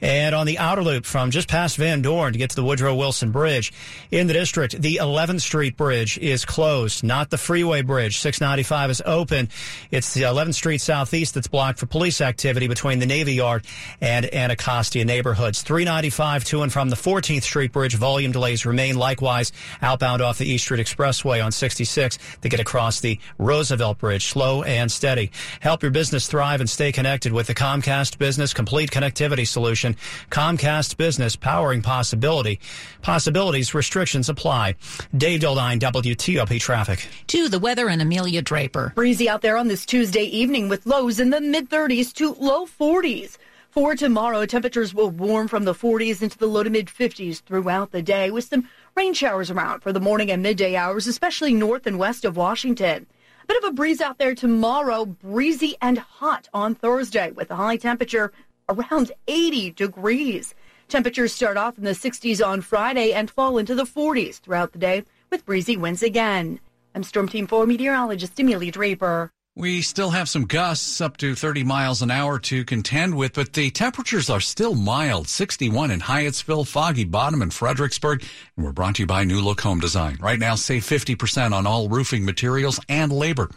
And 0.00 0.34
on 0.34 0.46
the 0.46 0.58
outer 0.58 0.82
loop 0.82 1.06
from 1.06 1.30
just 1.30 1.48
past 1.48 1.76
Van 1.76 2.02
Dorn 2.02 2.32
to 2.32 2.38
get 2.38 2.50
to 2.50 2.56
the 2.56 2.64
Woodrow 2.64 2.94
Wilson 2.94 3.30
Bridge 3.30 3.72
in 4.10 4.26
the 4.26 4.32
district, 4.32 4.80
the 4.80 4.96
11th 4.96 5.40
Street 5.40 5.76
Bridge 5.76 6.18
is 6.18 6.44
closed, 6.44 7.02
not 7.02 7.30
the 7.30 7.38
freeway 7.38 7.82
bridge. 7.82 8.18
695 8.18 8.90
is 8.90 9.02
open. 9.06 9.48
It's 9.90 10.12
the 10.14 10.22
11th 10.22 10.54
Street 10.54 10.78
Southeast 10.78 11.34
that's 11.34 11.46
blocked 11.46 11.78
for 11.78 11.86
police 11.86 12.20
activity 12.20 12.68
between 12.68 12.98
the 12.98 13.06
Navy 13.06 13.34
Yard 13.34 13.64
and 14.00 14.32
Anacostia 14.34 15.04
neighborhoods. 15.04 15.62
395 15.62 16.44
to 16.44 16.62
and 16.62 16.72
from 16.72 16.90
the 16.90 16.96
14th 16.96 17.42
Street 17.42 17.72
Bridge, 17.72 17.94
volume 17.94 18.32
delays 18.32 18.66
remain 18.66 18.96
likewise 18.96 19.52
outbound 19.80 20.20
off 20.20 20.38
the 20.38 20.46
East 20.46 20.64
Street 20.64 20.84
Expressway 20.84 21.44
on 21.44 21.52
66 21.52 22.18
to 22.42 22.48
get 22.48 22.60
across 22.60 23.00
the 23.00 23.18
Roosevelt 23.38 23.98
Bridge, 23.98 24.26
slow 24.26 24.62
and 24.62 24.90
steady. 24.90 25.30
Help 25.60 25.82
your 25.82 25.92
business 25.92 26.26
thrive 26.26 26.60
and 26.60 26.68
stay 26.68 26.92
connected 26.92 27.32
with 27.32 27.46
the 27.46 27.54
Comcast 27.54 28.18
Business 28.18 28.52
Complete 28.52 28.90
Connectivity 28.90 29.46
Solution. 29.46 29.85
Comcast 30.30 30.96
Business 30.96 31.36
powering 31.36 31.82
possibility. 31.82 32.60
Possibilities, 33.02 33.74
restrictions 33.74 34.28
apply. 34.28 34.74
Dave 35.16 35.40
Dildine, 35.40 35.78
WTOP 35.78 36.58
Traffic. 36.60 37.06
To 37.28 37.48
the 37.48 37.58
weather 37.58 37.88
and 37.88 38.02
Amelia 38.02 38.42
Draper. 38.42 38.92
Breezy 38.94 39.28
out 39.28 39.42
there 39.42 39.56
on 39.56 39.68
this 39.68 39.86
Tuesday 39.86 40.24
evening 40.24 40.68
with 40.68 40.86
lows 40.86 41.20
in 41.20 41.30
the 41.30 41.40
mid 41.40 41.70
30s 41.70 42.12
to 42.14 42.34
low 42.34 42.66
40s. 42.66 43.38
For 43.76 43.94
tomorrow, 43.94 44.46
temperatures 44.46 44.94
will 44.94 45.10
warm 45.10 45.48
from 45.48 45.64
the 45.64 45.74
40s 45.74 46.22
into 46.22 46.38
the 46.38 46.46
low 46.46 46.62
to 46.62 46.70
mid 46.70 46.86
50s 46.86 47.42
throughout 47.42 47.92
the 47.92 48.00
day 48.00 48.30
with 48.30 48.44
some 48.44 48.68
rain 48.96 49.12
showers 49.12 49.50
around 49.50 49.80
for 49.80 49.92
the 49.92 50.00
morning 50.00 50.30
and 50.30 50.42
midday 50.42 50.76
hours, 50.76 51.06
especially 51.06 51.52
north 51.52 51.86
and 51.86 51.98
west 51.98 52.24
of 52.24 52.38
Washington. 52.38 53.06
A 53.42 53.46
bit 53.46 53.62
of 53.62 53.68
a 53.68 53.74
breeze 53.74 54.00
out 54.00 54.16
there 54.16 54.34
tomorrow, 54.34 55.04
breezy 55.04 55.76
and 55.82 55.98
hot 55.98 56.48
on 56.54 56.74
Thursday 56.74 57.30
with 57.32 57.50
a 57.50 57.56
high 57.56 57.76
temperature 57.76 58.32
around 58.68 59.12
80 59.28 59.70
degrees. 59.72 60.54
Temperatures 60.88 61.32
start 61.32 61.56
off 61.56 61.78
in 61.78 61.84
the 61.84 61.90
60s 61.92 62.44
on 62.46 62.60
Friday 62.60 63.12
and 63.12 63.30
fall 63.30 63.58
into 63.58 63.74
the 63.74 63.84
40s 63.84 64.40
throughout 64.40 64.72
the 64.72 64.78
day 64.78 65.04
with 65.30 65.44
breezy 65.44 65.76
winds 65.76 66.02
again. 66.02 66.60
I'm 66.94 67.02
Storm 67.02 67.28
Team 67.28 67.46
4 67.46 67.66
meteorologist 67.66 68.38
Amelia 68.38 68.72
Draper. 68.72 69.30
We 69.58 69.80
still 69.80 70.10
have 70.10 70.28
some 70.28 70.44
gusts 70.44 71.00
up 71.00 71.16
to 71.16 71.34
30 71.34 71.64
miles 71.64 72.02
an 72.02 72.10
hour 72.10 72.38
to 72.40 72.62
contend 72.64 73.16
with, 73.16 73.32
but 73.32 73.54
the 73.54 73.70
temperatures 73.70 74.28
are 74.28 74.40
still 74.40 74.74
mild. 74.74 75.28
61 75.28 75.90
in 75.90 76.00
Hyattsville, 76.00 76.66
Foggy 76.66 77.04
Bottom, 77.04 77.40
and 77.40 77.52
Fredericksburg. 77.52 78.22
And 78.56 78.66
we're 78.66 78.72
brought 78.72 78.96
to 78.96 79.04
you 79.04 79.06
by 79.06 79.24
New 79.24 79.40
Look 79.40 79.62
Home 79.62 79.80
Design. 79.80 80.18
Right 80.20 80.38
now, 80.38 80.56
save 80.56 80.84
50% 80.84 81.52
on 81.52 81.66
all 81.66 81.88
roofing 81.88 82.26
materials 82.26 82.78
and 82.90 83.10
labor. 83.10 83.48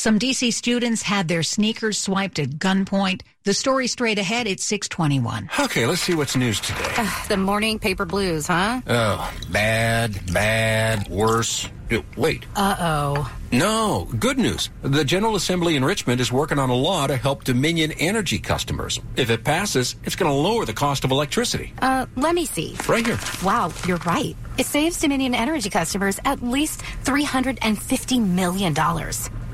Some 0.00 0.20
DC 0.20 0.52
students 0.52 1.02
had 1.02 1.26
their 1.26 1.42
sneakers 1.42 1.98
swiped 1.98 2.38
at 2.38 2.50
gunpoint. 2.50 3.22
The 3.42 3.52
story 3.52 3.88
straight 3.88 4.20
ahead 4.20 4.46
at 4.46 4.60
621. 4.60 5.50
Okay, 5.58 5.86
let's 5.86 6.02
see 6.02 6.14
what's 6.14 6.36
news 6.36 6.60
today. 6.60 6.94
Uh, 6.96 7.26
the 7.26 7.36
morning 7.36 7.80
paper 7.80 8.04
blues, 8.04 8.46
huh? 8.46 8.80
Oh, 8.86 9.34
bad, 9.50 10.32
bad, 10.32 11.08
worse. 11.08 11.68
Wait. 12.16 12.46
Uh-oh. 12.54 13.28
No, 13.50 14.08
good 14.20 14.38
news. 14.38 14.70
The 14.82 15.04
General 15.04 15.34
Assembly 15.34 15.74
in 15.74 15.84
Richmond 15.84 16.20
is 16.20 16.30
working 16.30 16.60
on 16.60 16.70
a 16.70 16.76
law 16.76 17.08
to 17.08 17.16
help 17.16 17.42
Dominion 17.42 17.90
Energy 17.90 18.38
customers. 18.38 19.00
If 19.16 19.30
it 19.30 19.42
passes, 19.42 19.96
it's 20.04 20.14
going 20.14 20.30
to 20.30 20.36
lower 20.36 20.64
the 20.64 20.74
cost 20.74 21.04
of 21.04 21.10
electricity. 21.10 21.72
Uh, 21.82 22.06
let 22.14 22.36
me 22.36 22.46
see. 22.46 22.76
Right 22.88 23.04
here. 23.04 23.18
Wow, 23.42 23.72
you're 23.84 23.96
right. 24.06 24.36
It 24.58 24.66
saves 24.66 25.00
Dominion 25.00 25.34
Energy 25.34 25.70
customers 25.70 26.20
at 26.24 26.40
least 26.40 26.82
$350 27.02 28.24
million. 28.24 28.76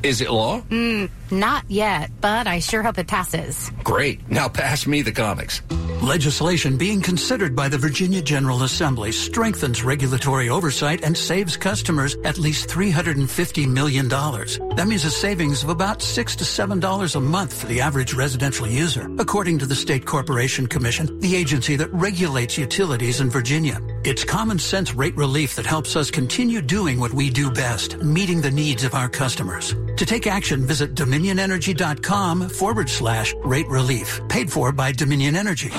Is 0.05 0.21
it 0.21 0.31
law? 0.31 0.61
Mm, 0.69 1.09
not 1.41 1.71
yet, 1.71 2.11
but 2.21 2.47
I 2.47 2.59
sure 2.59 2.83
hope 2.83 2.99
it 2.99 3.07
passes. 3.07 3.71
Great. 3.83 4.29
Now 4.31 4.49
pass 4.49 4.87
me 4.87 5.03
the 5.03 5.13
comics. 5.13 5.63
Legislation 6.03 6.77
being 6.77 7.01
considered 7.01 7.57
by 7.57 7.69
the 7.69 7.79
Virginia 7.79 8.21
General 8.21 8.63
Assembly 8.65 9.11
strengthens 9.11 9.83
regulatory 9.83 10.51
oversight 10.51 11.03
and 11.03 11.17
saves 11.17 11.57
customers 11.57 12.17
at 12.25 12.39
least 12.39 12.69
$350 12.69 13.67
million. 13.69 14.09
That 14.09 14.87
means 14.87 15.05
a 15.05 15.11
savings 15.11 15.63
of 15.63 15.71
about 15.71 16.03
6 16.03 16.37
to 16.37 16.45
$7 16.45 17.17
a 17.17 17.21
month 17.21 17.61
for 17.61 17.67
the 17.67 17.81
average 17.81 18.13
residential 18.13 18.67
user, 18.67 19.11
according 19.19 19.59
to 19.61 19.67
the 19.67 19.75
State 19.75 20.05
Corporation 20.05 20.67
Commission, 20.67 21.19
the 21.21 21.37
agency 21.37 21.77
that 21.77 21.93
regulates 21.93 22.59
utilities 22.59 23.21
in 23.21 23.31
Virginia. 23.31 23.81
It's 24.05 24.25
common 24.25 24.59
sense 24.59 24.95
rate 24.95 25.17
relief 25.17 25.57
that 25.57 25.65
helps 25.65 25.97
us 25.97 26.11
continue 26.11 26.61
doing 26.61 27.01
what 27.01 27.15
we 27.15 27.31
do 27.31 27.51
best, 27.51 27.97
meeting 27.99 28.43
the 28.43 28.51
needs 28.51 28.85
of 28.85 28.95
our 28.95 29.09
customers. 29.09 29.75
To 29.97 30.05
take 30.05 30.27
action, 30.27 30.67
visit 30.67 30.95
dominionenergy.com 31.25 32.49
forward 32.49 32.89
slash 32.89 33.35
rate 33.45 33.67
relief. 33.69 34.21
Paid 34.29 34.51
for 34.53 34.73
by 34.73 34.93
Dominion 34.93 35.37
Energy. 35.37 35.71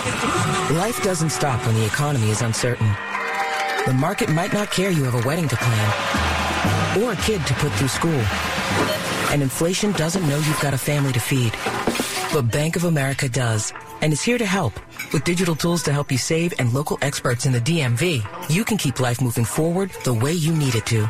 Life 0.72 1.02
doesn't 1.04 1.30
stop 1.30 1.64
when 1.66 1.76
the 1.76 1.86
economy 1.86 2.30
is 2.30 2.42
uncertain. 2.42 2.88
The 3.86 3.94
market 3.94 4.30
might 4.30 4.54
not 4.54 4.72
care 4.72 4.90
you 4.90 5.04
have 5.04 5.16
a 5.16 5.28
wedding 5.28 5.48
to 5.48 5.56
plan 5.56 7.02
or 7.02 7.12
a 7.12 7.16
kid 7.18 7.46
to 7.46 7.54
put 7.56 7.72
through 7.74 7.90
school. 7.90 8.24
And 9.32 9.44
inflation 9.44 9.92
doesn't 9.94 10.28
know 10.28 10.38
you've 10.38 10.60
got 10.62 10.74
a 10.74 10.78
family 10.78 11.12
to 11.14 11.20
feed. 11.20 11.54
But 12.34 12.52
Bank 12.52 12.76
of 12.76 12.86
America 12.86 13.30
does 13.30 13.74
and 14.02 14.14
is 14.14 14.22
here 14.22 14.38
to 14.38 14.46
help. 14.46 14.74
With 15.14 15.24
digital 15.24 15.56
tools 15.56 15.84
to 15.84 15.94
help 15.94 16.12
you 16.12 16.18
save 16.18 16.54
and 16.60 16.74
local 16.74 16.98
experts 17.02 17.46
in 17.46 17.52
the 17.52 17.62
DMV, 17.62 18.50
you 18.50 18.64
can 18.66 18.78
keep 18.78 19.00
life 19.00 19.22
moving 19.22 19.46
forward 19.46 19.92
the 20.04 20.14
way 20.14 20.34
you 20.34 20.54
need 20.54 20.76
it 20.76 20.86
to. 20.88 21.10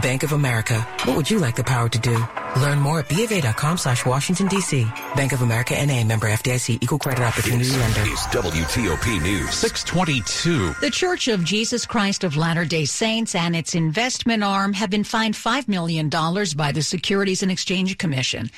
Bank 0.00 0.22
of 0.22 0.32
America. 0.32 0.80
What 1.04 1.16
would 1.16 1.30
you 1.30 1.38
like 1.38 1.56
the 1.56 1.64
power 1.64 1.88
to 1.88 1.98
do? 1.98 2.16
Learn 2.60 2.78
more 2.78 3.00
at 3.00 3.08
BofA.com 3.08 3.78
slash 3.78 4.06
Washington, 4.06 4.46
D.C. 4.48 4.84
Bank 5.16 5.32
of 5.32 5.42
America 5.42 5.76
N.A. 5.76 6.04
member 6.04 6.28
FDIC 6.28 6.82
equal 6.82 6.98
credit 6.98 7.24
opportunity 7.24 7.64
this 7.64 7.78
lender. 7.78 8.12
is 8.12 8.20
WTOP 8.30 9.22
News. 9.22 9.50
622. 9.54 10.74
The 10.80 10.90
Church 10.90 11.28
of 11.28 11.44
Jesus 11.44 11.84
Christ 11.86 12.24
of 12.24 12.36
Latter-day 12.36 12.84
Saints 12.84 13.34
and 13.34 13.56
its 13.56 13.74
investment 13.74 14.44
arm 14.44 14.72
have 14.72 14.90
been 14.90 15.04
fined 15.04 15.34
$5 15.34 15.68
million 15.68 16.08
by 16.08 16.72
the 16.72 16.82
Securities 16.82 17.42
and 17.42 17.50
Exchange 17.50 17.96
Commission. 17.98 18.50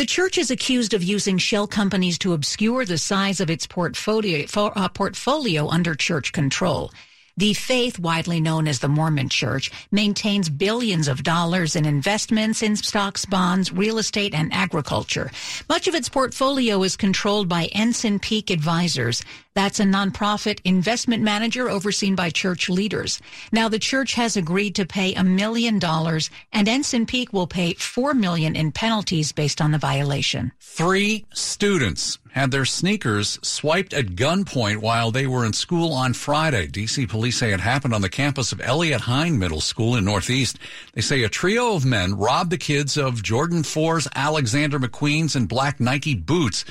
The 0.00 0.06
church 0.06 0.38
is 0.38 0.50
accused 0.50 0.94
of 0.94 1.02
using 1.02 1.36
shell 1.36 1.66
companies 1.66 2.16
to 2.20 2.32
obscure 2.32 2.86
the 2.86 2.96
size 2.96 3.38
of 3.38 3.50
its 3.50 3.66
portfolio, 3.66 4.46
uh, 4.56 4.88
portfolio 4.88 5.68
under 5.68 5.94
church 5.94 6.32
control. 6.32 6.90
The 7.36 7.52
faith, 7.52 7.98
widely 7.98 8.40
known 8.40 8.66
as 8.66 8.78
the 8.78 8.88
Mormon 8.88 9.28
Church, 9.28 9.70
maintains 9.90 10.48
billions 10.48 11.06
of 11.06 11.22
dollars 11.22 11.76
in 11.76 11.84
investments 11.84 12.62
in 12.62 12.76
stocks, 12.76 13.26
bonds, 13.26 13.72
real 13.72 13.98
estate, 13.98 14.32
and 14.32 14.50
agriculture. 14.54 15.30
Much 15.68 15.86
of 15.86 15.94
its 15.94 16.08
portfolio 16.08 16.82
is 16.82 16.96
controlled 16.96 17.50
by 17.50 17.66
Ensign 17.66 18.18
Peak 18.20 18.48
Advisors. 18.48 19.22
That's 19.54 19.80
a 19.80 19.84
nonprofit 19.84 20.60
investment 20.64 21.24
manager 21.24 21.68
overseen 21.68 22.14
by 22.14 22.30
church 22.30 22.68
leaders. 22.68 23.20
Now 23.50 23.68
the 23.68 23.80
church 23.80 24.14
has 24.14 24.36
agreed 24.36 24.76
to 24.76 24.86
pay 24.86 25.12
a 25.14 25.24
million 25.24 25.80
dollars 25.80 26.30
and 26.52 26.68
Ensign 26.68 27.04
Peak 27.04 27.32
will 27.32 27.48
pay 27.48 27.74
four 27.74 28.14
million 28.14 28.54
in 28.54 28.70
penalties 28.70 29.32
based 29.32 29.60
on 29.60 29.72
the 29.72 29.78
violation. 29.78 30.52
Three 30.60 31.26
students 31.34 32.18
had 32.30 32.52
their 32.52 32.64
sneakers 32.64 33.40
swiped 33.42 33.92
at 33.92 34.14
gunpoint 34.14 34.76
while 34.76 35.10
they 35.10 35.26
were 35.26 35.44
in 35.44 35.52
school 35.52 35.92
on 35.92 36.12
Friday. 36.12 36.68
DC 36.68 37.08
police 37.08 37.38
say 37.38 37.52
it 37.52 37.58
happened 37.58 37.92
on 37.92 38.02
the 38.02 38.08
campus 38.08 38.52
of 38.52 38.60
Eliot-Hine 38.60 39.36
Middle 39.36 39.60
School 39.60 39.96
in 39.96 40.04
Northeast. 40.04 40.60
They 40.92 41.00
say 41.00 41.24
a 41.24 41.28
trio 41.28 41.74
of 41.74 41.84
men 41.84 42.14
robbed 42.14 42.50
the 42.50 42.58
kids 42.58 42.96
of 42.96 43.22
Jordan 43.24 43.62
4s, 43.62 44.06
Alexander 44.14 44.78
McQueen's, 44.78 45.34
and 45.34 45.48
black 45.48 45.80
Nike 45.80 46.14
boots. 46.14 46.64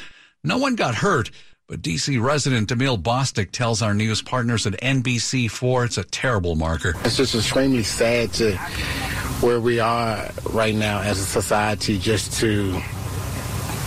No 0.46 0.58
one 0.58 0.76
got 0.76 0.96
hurt. 0.96 1.30
But 1.70 1.84
DC 1.84 2.20
resident 2.20 2.68
Demille 2.68 3.00
Bostic 3.00 3.52
tells 3.52 3.84
our 3.84 3.94
news 3.94 4.24
partners 4.24 4.66
at 4.66 4.74
NBC4 4.82 5.86
it's 5.86 6.00
a 6.00 6.04
terrible 6.04 6.56
marker. 6.56 6.96
It's 7.04 7.18
just 7.18 7.36
extremely 7.36 7.84
sad 7.84 8.34
to 8.34 8.56
where 9.46 9.60
we 9.60 9.80
are 9.80 10.32
right 10.50 10.74
now 10.74 11.00
as 11.02 11.20
a 11.20 11.24
society 11.24 12.00
just 12.00 12.34
to 12.40 12.82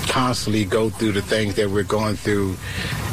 constantly 0.07 0.65
go 0.65 0.91
through 0.91 1.11
the 1.11 1.23
things 1.23 1.57
that 1.57 1.69
we're 1.69 1.83
going 1.83 2.15
through. 2.15 2.55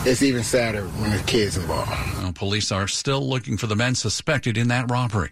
It's 0.05 0.21
even 0.21 0.43
sadder 0.43 0.83
when 0.83 1.17
the 1.17 1.23
kids 1.23 1.57
involved. 1.57 1.89
Well, 2.19 2.31
police 2.33 2.71
are 2.71 2.87
still 2.87 3.27
looking 3.27 3.57
for 3.57 3.65
the 3.65 3.75
men 3.75 3.95
suspected 3.95 4.55
in 4.55 4.67
that 4.67 4.91
robbery. 4.91 5.31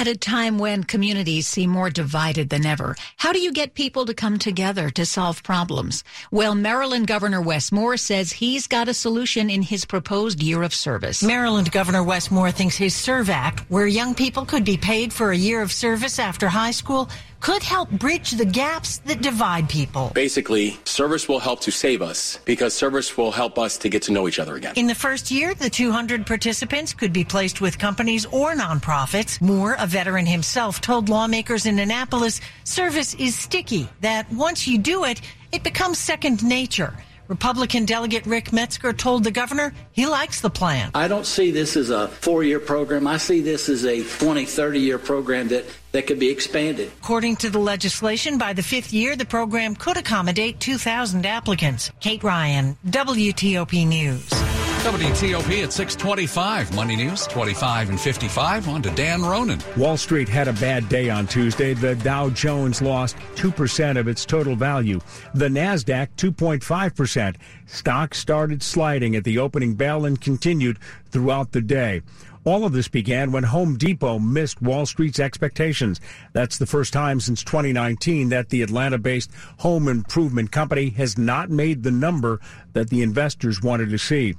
At 0.00 0.08
a 0.08 0.16
time 0.16 0.56
when 0.56 0.84
communities 0.84 1.46
seem 1.46 1.68
more 1.68 1.90
divided 1.90 2.48
than 2.48 2.64
ever, 2.64 2.96
how 3.18 3.34
do 3.34 3.38
you 3.38 3.52
get 3.52 3.74
people 3.74 4.06
to 4.06 4.14
come 4.14 4.38
together 4.38 4.88
to 4.88 5.04
solve 5.04 5.42
problems? 5.42 6.04
Well, 6.30 6.54
Maryland 6.54 7.06
Governor 7.06 7.42
Wes 7.42 7.70
Moore 7.70 7.98
says 7.98 8.32
he's 8.32 8.66
got 8.66 8.88
a 8.88 8.94
solution 8.94 9.50
in 9.50 9.60
his 9.60 9.84
proposed 9.84 10.42
year 10.42 10.62
of 10.62 10.72
service. 10.72 11.22
Maryland 11.22 11.70
Governor 11.70 12.02
Wes 12.02 12.30
Moore 12.30 12.50
thinks 12.50 12.78
his 12.78 12.94
Serve 12.94 13.28
Act, 13.28 13.60
where 13.68 13.86
young 13.86 14.14
people 14.14 14.46
could 14.46 14.64
be 14.64 14.78
paid 14.78 15.12
for 15.12 15.32
a 15.32 15.36
year 15.36 15.60
of 15.60 15.70
service 15.70 16.18
after 16.18 16.48
high 16.48 16.70
school, 16.70 17.10
could 17.40 17.62
help 17.62 17.90
bridge 17.90 18.32
the 18.32 18.44
gaps 18.44 18.98
that 18.98 19.22
divide 19.22 19.68
people. 19.68 20.12
Basically, 20.14 20.78
service 20.84 21.26
will 21.26 21.40
help 21.40 21.60
to 21.60 21.70
save 21.70 22.02
us 22.02 22.38
because 22.44 22.74
service 22.74 23.16
will 23.16 23.32
help 23.32 23.58
us 23.58 23.78
to 23.78 23.88
get 23.88 24.02
to 24.02 24.12
know 24.12 24.28
each 24.28 24.38
other 24.38 24.56
again. 24.56 24.74
In 24.76 24.86
the 24.86 24.94
first 24.94 25.30
year, 25.30 25.54
the 25.54 25.70
200 25.70 26.26
participants 26.26 26.92
could 26.92 27.12
be 27.12 27.24
placed 27.24 27.60
with 27.60 27.78
companies 27.78 28.26
or 28.26 28.52
nonprofits. 28.52 29.40
Moore, 29.40 29.74
a 29.78 29.86
veteran 29.90 30.24
himself, 30.24 30.80
told 30.80 31.08
lawmakers 31.08 31.66
in 31.66 31.78
Annapolis 31.78 32.40
service 32.64 33.14
is 33.14 33.36
sticky, 33.36 33.88
that 34.00 34.30
once 34.32 34.66
you 34.66 34.78
do 34.78 35.04
it, 35.04 35.20
it 35.52 35.62
becomes 35.62 35.98
second 35.98 36.42
nature. 36.42 36.94
Republican 37.30 37.84
delegate 37.84 38.26
Ric 38.26 38.46
Metzgar 38.46 38.96
told 38.96 39.22
the 39.22 39.30
governor 39.30 39.72
he 39.92 40.04
likes 40.04 40.40
the 40.40 40.50
plan. 40.50 40.90
I 40.94 41.06
don't 41.06 41.24
see 41.24 41.52
this 41.52 41.76
as 41.76 41.90
a 41.90 42.08
four 42.08 42.42
year 42.42 42.58
program. 42.58 43.06
I 43.06 43.18
see 43.18 43.40
this 43.40 43.68
as 43.68 43.84
a 43.84 44.02
20, 44.02 44.44
30 44.46 44.80
year 44.80 44.98
program 44.98 45.46
that, 45.48 45.64
that 45.92 46.08
could 46.08 46.18
be 46.18 46.28
expanded. 46.28 46.90
According 47.00 47.36
to 47.36 47.50
the 47.50 47.60
legislation, 47.60 48.36
by 48.36 48.52
the 48.52 48.64
fifth 48.64 48.92
year, 48.92 49.14
the 49.14 49.24
program 49.24 49.76
could 49.76 49.96
accommodate 49.96 50.58
2,000 50.58 51.24
applicants. 51.24 51.92
Kate 52.00 52.24
Ryan, 52.24 52.76
WTOP 52.88 53.86
News. 53.86 54.69
WTOP 54.80 55.62
at 55.62 55.74
625. 55.74 56.74
Money 56.74 56.96
News 56.96 57.26
25 57.26 57.90
and 57.90 58.00
55. 58.00 58.68
On 58.68 58.80
to 58.80 58.90
Dan 58.92 59.20
Ronan. 59.20 59.60
Wall 59.76 59.98
Street 59.98 60.26
had 60.26 60.48
a 60.48 60.54
bad 60.54 60.88
day 60.88 61.10
on 61.10 61.26
Tuesday. 61.26 61.74
The 61.74 61.96
Dow 61.96 62.30
Jones 62.30 62.80
lost 62.80 63.16
2% 63.34 63.98
of 63.98 64.08
its 64.08 64.24
total 64.24 64.56
value. 64.56 64.98
The 65.34 65.48
NASDAQ 65.48 66.08
2.5%. 66.16 67.36
Stocks 67.66 68.18
started 68.18 68.62
sliding 68.62 69.16
at 69.16 69.24
the 69.24 69.38
opening 69.38 69.74
bell 69.74 70.06
and 70.06 70.18
continued 70.18 70.78
throughout 71.10 71.52
the 71.52 71.60
day. 71.60 72.00
All 72.44 72.64
of 72.64 72.72
this 72.72 72.88
began 72.88 73.32
when 73.32 73.44
Home 73.44 73.76
Depot 73.76 74.18
missed 74.18 74.62
Wall 74.62 74.86
Street's 74.86 75.20
expectations. 75.20 76.00
That's 76.32 76.56
the 76.56 76.64
first 76.64 76.94
time 76.94 77.20
since 77.20 77.44
2019 77.44 78.30
that 78.30 78.48
the 78.48 78.62
Atlanta 78.62 78.96
based 78.96 79.30
home 79.58 79.88
improvement 79.88 80.50
company 80.50 80.88
has 80.90 81.18
not 81.18 81.50
made 81.50 81.82
the 81.82 81.90
number 81.90 82.40
that 82.72 82.88
the 82.88 83.02
investors 83.02 83.62
wanted 83.62 83.90
to 83.90 83.98
see. 83.98 84.36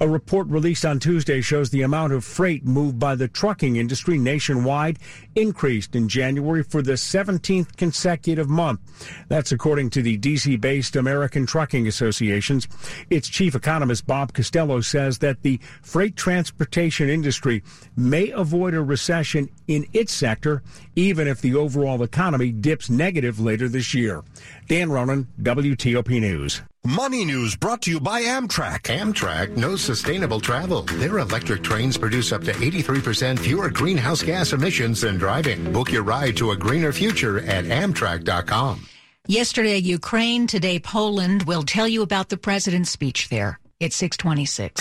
A 0.00 0.08
report 0.08 0.46
released 0.48 0.84
on 0.84 0.98
Tuesday 0.98 1.40
shows 1.40 1.70
the 1.70 1.82
amount 1.82 2.12
of 2.12 2.24
freight 2.24 2.64
moved 2.64 2.98
by 2.98 3.14
the 3.14 3.28
trucking 3.28 3.76
industry 3.76 4.18
nationwide 4.18 4.98
increased 5.34 5.94
in 5.94 6.08
January 6.08 6.62
for 6.62 6.82
the 6.82 6.92
17th 6.92 7.76
consecutive 7.76 8.48
month. 8.48 8.80
That's 9.28 9.52
according 9.52 9.90
to 9.90 10.02
the 10.02 10.18
DC 10.18 10.60
based 10.60 10.96
American 10.96 11.46
Trucking 11.46 11.86
Associations. 11.86 12.68
Its 13.10 13.28
chief 13.28 13.54
economist 13.54 14.06
Bob 14.06 14.32
Costello 14.32 14.80
says 14.80 15.18
that 15.18 15.42
the 15.42 15.60
freight 15.82 16.16
transportation 16.16 17.08
industry 17.08 17.62
may 17.96 18.30
avoid 18.30 18.74
a 18.74 18.82
recession 18.82 19.48
in 19.66 19.86
its 19.92 20.12
sector, 20.12 20.62
even 20.94 21.26
if 21.26 21.40
the 21.40 21.54
overall 21.54 22.02
economy 22.02 22.52
dips 22.52 22.88
negative 22.90 23.40
later 23.40 23.68
this 23.68 23.94
year. 23.94 24.22
Dan 24.66 24.90
Ronan, 24.90 25.28
WTOP 25.40 26.20
News. 26.20 26.62
Money 26.84 27.24
News 27.24 27.56
brought 27.56 27.82
to 27.82 27.90
you 27.90 28.00
by 28.00 28.22
Amtrak. 28.22 28.82
Amtrak 28.82 29.56
knows 29.56 29.80
sustainable 29.80 30.40
travel. 30.40 30.82
Their 30.82 31.18
electric 31.18 31.62
trains 31.62 31.96
produce 31.96 32.32
up 32.32 32.44
to 32.44 32.52
83% 32.52 33.38
fewer 33.38 33.70
greenhouse 33.70 34.22
gas 34.22 34.52
emissions 34.52 35.00
than 35.00 35.18
driving. 35.18 35.72
Book 35.72 35.90
your 35.90 36.02
ride 36.02 36.36
to 36.36 36.52
a 36.52 36.56
greener 36.56 36.92
future 36.92 37.38
at 37.40 37.64
Amtrak.com. 37.64 38.86
Yesterday, 39.26 39.78
Ukraine. 39.78 40.46
Today, 40.46 40.78
Poland. 40.78 41.42
We'll 41.44 41.64
tell 41.64 41.88
you 41.88 42.02
about 42.02 42.28
the 42.28 42.36
president's 42.36 42.90
speech 42.90 43.28
there. 43.28 43.58
It's 43.80 43.96
626. 43.96 44.80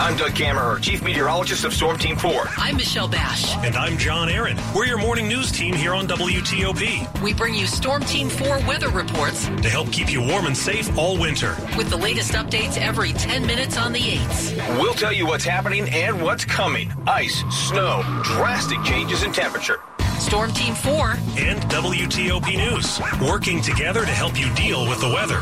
I'm 0.00 0.16
Doug 0.16 0.30
Kammerer, 0.30 0.80
Chief 0.80 1.02
Meteorologist 1.02 1.64
of 1.64 1.74
Storm 1.74 1.98
Team 1.98 2.16
4. 2.16 2.50
I'm 2.56 2.76
Michelle 2.76 3.08
Bash. 3.08 3.56
And 3.64 3.74
I'm 3.74 3.98
John 3.98 4.28
Aaron. 4.28 4.56
We're 4.72 4.84
your 4.84 4.96
morning 4.96 5.26
news 5.26 5.50
team 5.50 5.74
here 5.74 5.92
on 5.92 6.06
WTOP. 6.06 7.20
We 7.20 7.34
bring 7.34 7.52
you 7.52 7.66
Storm 7.66 8.02
Team 8.04 8.28
4 8.28 8.60
weather 8.60 8.90
reports 8.90 9.46
to 9.46 9.68
help 9.68 9.90
keep 9.90 10.12
you 10.12 10.22
warm 10.22 10.46
and 10.46 10.56
safe 10.56 10.96
all 10.96 11.18
winter. 11.18 11.56
With 11.76 11.90
the 11.90 11.96
latest 11.96 12.34
updates 12.34 12.78
every 12.78 13.12
10 13.12 13.44
minutes 13.44 13.76
on 13.76 13.92
the 13.92 13.98
8s. 13.98 14.80
We'll 14.80 14.94
tell 14.94 15.12
you 15.12 15.26
what's 15.26 15.44
happening 15.44 15.88
and 15.88 16.22
what's 16.22 16.44
coming 16.44 16.92
ice, 17.08 17.42
snow, 17.50 18.04
drastic 18.22 18.80
changes 18.84 19.24
in 19.24 19.32
temperature. 19.32 19.80
Storm 20.20 20.52
Team 20.52 20.76
4 20.76 21.10
and 21.38 21.60
WTOP 21.62 22.56
News, 22.56 23.00
working 23.28 23.60
together 23.60 24.02
to 24.02 24.12
help 24.12 24.38
you 24.38 24.48
deal 24.54 24.88
with 24.88 25.00
the 25.00 25.08
weather. 25.08 25.40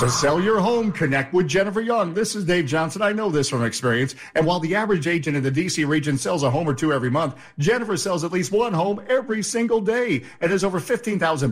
To 0.00 0.10
sell 0.10 0.40
your 0.40 0.58
home, 0.58 0.90
connect 0.90 1.32
with 1.32 1.46
Jennifer 1.46 1.80
Young. 1.80 2.12
This 2.12 2.34
is 2.34 2.44
Dave 2.44 2.66
Johnson. 2.66 3.02
I 3.02 3.12
know 3.12 3.30
this 3.30 3.48
from 3.48 3.64
experience. 3.64 4.14
And 4.34 4.46
while 4.46 4.58
the 4.58 4.74
average 4.74 5.06
agent 5.06 5.36
in 5.36 5.42
the 5.42 5.50
DC 5.50 5.86
region 5.86 6.18
sells 6.18 6.42
a 6.42 6.50
home 6.50 6.68
or 6.68 6.74
two 6.74 6.92
every 6.92 7.10
month, 7.10 7.36
Jennifer 7.58 7.96
sells 7.96 8.24
at 8.24 8.32
least 8.32 8.50
one 8.50 8.72
home 8.72 9.00
every 9.08 9.42
single 9.42 9.80
day 9.80 10.24
and 10.40 10.50
has 10.50 10.64
over 10.64 10.80
15,000 10.80 11.50